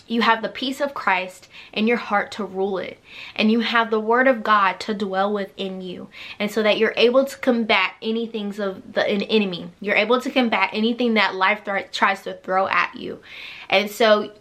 you 0.09 0.23
have 0.23 0.43
the 0.43 0.49
peace 0.49 0.81
of 0.81 0.95
Christ 0.95 1.49
in 1.73 1.87
your 1.87 1.99
heart 1.99 2.33
to 2.33 2.45
rule 2.45 2.79
it. 2.79 2.99
And 3.37 3.53
you 3.53 3.61
have 3.61 3.91
the 3.91 4.01
word 4.01 4.27
of 4.27 4.43
God 4.43 4.81
to 4.81 4.95
dwell 4.95 5.33
within 5.33 5.81
you. 5.81 6.09
And 6.39 6.51
so 6.51 6.63
that 6.63 6.79
you're 6.79 6.95
able 6.97 7.25
to 7.25 7.39
combat 7.39 7.93
anything 8.03 8.59
of 8.61 8.95
the 8.95 9.07
an 9.07 9.23
enemy. 9.23 9.71
You're 9.81 9.97
able 9.97 10.21
to 10.21 10.31
combat 10.31 10.71
anything 10.73 11.15
that 11.15 11.35
life 11.35 11.61
tries 11.93 12.23
to 12.23 12.35
throw 12.35 12.67
at 12.69 12.95
you. 12.97 13.21
And 13.69 13.91
so 13.91 14.33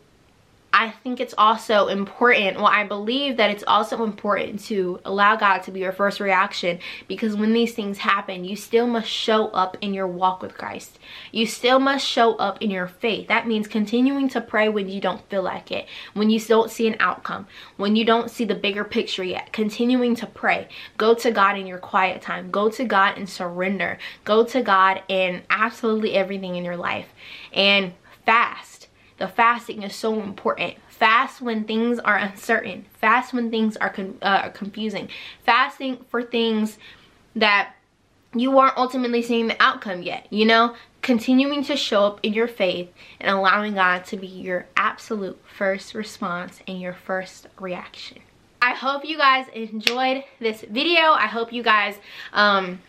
I 0.80 0.92
think 0.92 1.20
it's 1.20 1.34
also 1.40 1.88
important, 1.88 2.58
well, 2.58 2.68
I 2.68 2.84
believe 2.84 3.38
that 3.38 3.50
it's 3.50 3.64
also 3.66 4.04
important 4.04 4.64
to 4.66 5.00
allow 5.06 5.36
God 5.36 5.64
to 5.64 5.72
be 5.72 5.80
your 5.80 5.92
first 5.92 6.20
reaction 6.20 6.78
because 7.08 7.36
when 7.36 7.52
these 7.52 7.74
things 7.74 7.98
happen, 7.98 8.46
you 8.46 8.56
still 8.56 8.86
must 8.86 9.10
show 9.10 9.48
up 9.48 9.76
in 9.82 9.96
your 9.96 10.06
walk 10.06 10.44
with 10.44 10.56
Christ. 10.56 11.00
You 11.32 11.48
still 11.48 11.80
must 11.80 12.06
show 12.06 12.36
up 12.36 12.62
in 12.62 12.70
your 12.70 12.88
faith. 12.88 13.28
That 13.28 13.48
means 13.48 13.68
continuing 13.68 14.30
to 14.30 14.40
pray 14.40 14.70
when 14.70 14.88
you 14.88 15.02
don't 15.02 15.28
feel 15.32 15.42
like 15.42 15.72
it, 15.72 15.88
when 16.14 16.30
you 16.30 16.40
don't 16.40 16.70
see 16.70 16.88
an 16.88 16.98
outcome, 17.00 17.48
when 17.78 17.96
you 17.96 18.06
don't 18.06 18.30
see 18.30 18.46
the 18.46 18.54
bigger 18.54 18.84
picture 18.84 19.24
yet. 19.24 19.52
Continuing 19.52 20.14
to 20.18 20.28
pray. 20.28 20.68
Go 20.96 21.16
to 21.16 21.32
God 21.32 21.58
in 21.58 21.66
your 21.66 21.80
quiet 21.80 22.22
time. 22.22 22.52
Go 22.52 22.70
to 22.70 22.86
God 22.86 23.18
and 23.18 23.28
surrender. 23.28 23.98
Go 24.26 24.44
to 24.44 24.62
God 24.62 25.02
in 25.08 25.42
absolutely 25.50 26.14
everything 26.14 26.56
in 26.56 26.64
your 26.64 26.78
life. 26.78 27.08
And 27.52 27.94
fast 28.28 28.87
the 29.18 29.28
fasting 29.28 29.84
is 29.84 29.96
so 29.96 30.22
important. 30.22 30.76
Fast 30.90 31.42
when 31.42 31.64
things 31.64 32.00
are 32.00 32.16
uncertain. 32.16 32.86
Fast 33.00 33.34
when 33.34 33.50
things 33.50 33.78
are 33.78 33.90
con 33.90 34.18
uh, 34.22 34.50
confusing. 34.50 35.10
Fasting 35.44 36.06
for 36.10 36.24
things 36.24 36.78
that 37.36 37.74
you 38.36 38.58
aren't 38.60 38.78
ultimately 38.78 39.22
seeing 39.22 39.48
the 39.48 39.62
outcome 39.62 40.02
yet, 40.02 40.28
you 40.32 40.46
know? 40.46 40.76
Continuing 41.02 41.64
to 41.64 41.76
show 41.76 42.06
up 42.06 42.20
in 42.24 42.34
your 42.34 42.48
faith 42.48 42.92
and 43.20 43.32
allowing 43.32 43.76
God 43.76 44.06
to 44.06 44.18
be 44.18 44.28
your 44.28 44.68
absolute 44.76 45.40
first 45.58 45.94
response 45.94 46.60
and 46.68 46.82
your 46.82 46.94
first 46.94 47.48
reaction. 47.60 48.20
I 48.62 48.74
hope 48.74 49.06
you 49.06 49.18
guys 49.18 49.48
enjoyed 49.54 50.24
this 50.40 50.62
video. 50.62 51.12
I 51.12 51.28
hope 51.28 51.54
you 51.54 51.64
guys 51.64 51.96
um, 52.34 52.80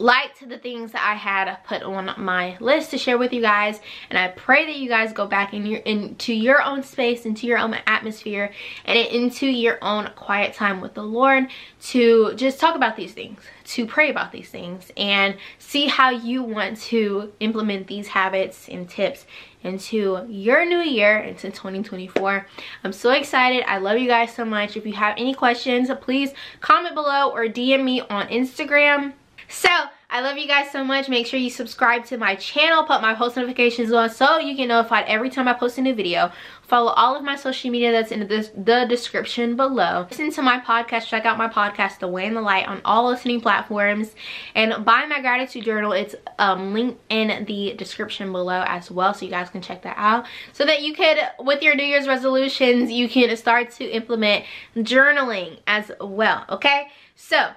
liked 0.00 0.48
the 0.48 0.58
things 0.58 0.92
that 0.92 1.02
I 1.06 1.14
had 1.14 1.54
put 1.64 1.82
on 1.82 2.12
my 2.16 2.56
list 2.58 2.90
to 2.90 2.98
share 2.98 3.18
with 3.18 3.32
you 3.32 3.42
guys. 3.42 3.80
And 4.08 4.18
I 4.18 4.28
pray 4.28 4.64
that 4.64 4.76
you 4.76 4.88
guys 4.88 5.12
go 5.12 5.26
back 5.26 5.52
in 5.52 5.66
your 5.66 5.80
into 5.80 6.32
your 6.32 6.62
own 6.62 6.82
space 6.82 7.26
into 7.26 7.46
your 7.46 7.58
own 7.58 7.74
atmosphere 7.86 8.52
and 8.86 8.98
into 8.98 9.46
your 9.46 9.78
own 9.82 10.10
quiet 10.16 10.54
time 10.54 10.80
with 10.80 10.94
the 10.94 11.02
Lord 11.02 11.48
to 11.82 12.34
just 12.34 12.58
talk 12.58 12.76
about 12.76 12.96
these 12.96 13.12
things 13.12 13.40
to 13.64 13.86
pray 13.86 14.10
about 14.10 14.32
these 14.32 14.48
things 14.48 14.90
and 14.96 15.36
see 15.58 15.86
how 15.86 16.10
you 16.10 16.42
want 16.42 16.76
to 16.80 17.32
implement 17.38 17.86
these 17.86 18.08
habits 18.08 18.68
and 18.68 18.88
tips 18.88 19.26
into 19.62 20.26
your 20.28 20.64
new 20.64 20.78
year 20.80 21.18
into 21.18 21.48
2024 21.50 22.46
i'm 22.82 22.92
so 22.92 23.10
excited. 23.10 23.62
I 23.68 23.78
love 23.78 23.98
you 23.98 24.08
guys 24.08 24.34
so 24.34 24.44
much. 24.44 24.76
If 24.76 24.86
you 24.86 24.94
have 24.94 25.14
any 25.18 25.34
questions 25.34 25.90
please 26.00 26.32
comment 26.60 26.94
below 26.94 27.30
or 27.30 27.44
dm 27.44 27.84
me 27.84 28.00
on 28.00 28.26
instagram 28.28 29.12
so, 29.50 29.68
I 30.12 30.22
love 30.22 30.38
you 30.38 30.48
guys 30.48 30.72
so 30.72 30.82
much. 30.82 31.08
Make 31.08 31.28
sure 31.28 31.38
you 31.38 31.50
subscribe 31.50 32.04
to 32.06 32.18
my 32.18 32.34
channel, 32.34 32.82
put 32.82 33.00
my 33.00 33.14
post 33.14 33.36
notifications 33.36 33.92
on 33.92 34.10
so 34.10 34.38
you 34.38 34.56
get 34.56 34.66
notified 34.66 35.04
every 35.06 35.30
time 35.30 35.46
I 35.46 35.52
post 35.52 35.78
a 35.78 35.82
new 35.82 35.94
video. 35.94 36.32
Follow 36.62 36.90
all 36.92 37.14
of 37.14 37.22
my 37.22 37.36
social 37.36 37.70
media 37.70 37.92
that's 37.92 38.10
in 38.10 38.20
the, 38.20 38.50
the 38.56 38.86
description 38.88 39.54
below. 39.54 40.08
Listen 40.10 40.32
to 40.32 40.42
my 40.42 40.58
podcast. 40.58 41.06
Check 41.06 41.26
out 41.26 41.38
my 41.38 41.48
podcast, 41.48 42.00
The 42.00 42.08
Way 42.08 42.26
and 42.26 42.36
the 42.36 42.40
Light, 42.40 42.66
on 42.66 42.80
all 42.84 43.08
listening 43.08 43.40
platforms. 43.40 44.16
And 44.56 44.84
buy 44.84 45.06
my 45.06 45.20
gratitude 45.20 45.64
journal. 45.64 45.92
It's 45.92 46.16
um, 46.40 46.72
linked 46.72 47.00
in 47.08 47.44
the 47.44 47.74
description 47.74 48.32
below 48.32 48.64
as 48.66 48.90
well, 48.90 49.14
so 49.14 49.24
you 49.24 49.30
guys 49.30 49.48
can 49.48 49.62
check 49.62 49.82
that 49.82 49.96
out. 49.96 50.26
So 50.52 50.64
that 50.64 50.82
you 50.82 50.92
could, 50.92 51.18
with 51.38 51.62
your 51.62 51.76
New 51.76 51.84
Year's 51.84 52.08
resolutions, 52.08 52.90
you 52.90 53.08
can 53.08 53.36
start 53.36 53.70
to 53.72 53.84
implement 53.84 54.44
journaling 54.76 55.60
as 55.68 55.92
well, 56.00 56.44
okay? 56.50 56.88
So, 57.14 57.50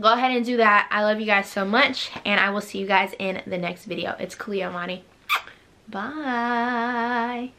go 0.00 0.12
ahead 0.12 0.32
and 0.32 0.44
do 0.44 0.56
that. 0.58 0.88
I 0.90 1.04
love 1.04 1.20
you 1.20 1.26
guys 1.26 1.48
so 1.48 1.64
much, 1.64 2.10
and 2.24 2.40
I 2.40 2.50
will 2.50 2.60
see 2.60 2.78
you 2.78 2.86
guys 2.86 3.14
in 3.18 3.42
the 3.46 3.58
next 3.58 3.84
video. 3.84 4.16
It's 4.18 4.34
Kalia 4.34 4.68
Amani. 4.68 5.04
Bye. 5.88 7.52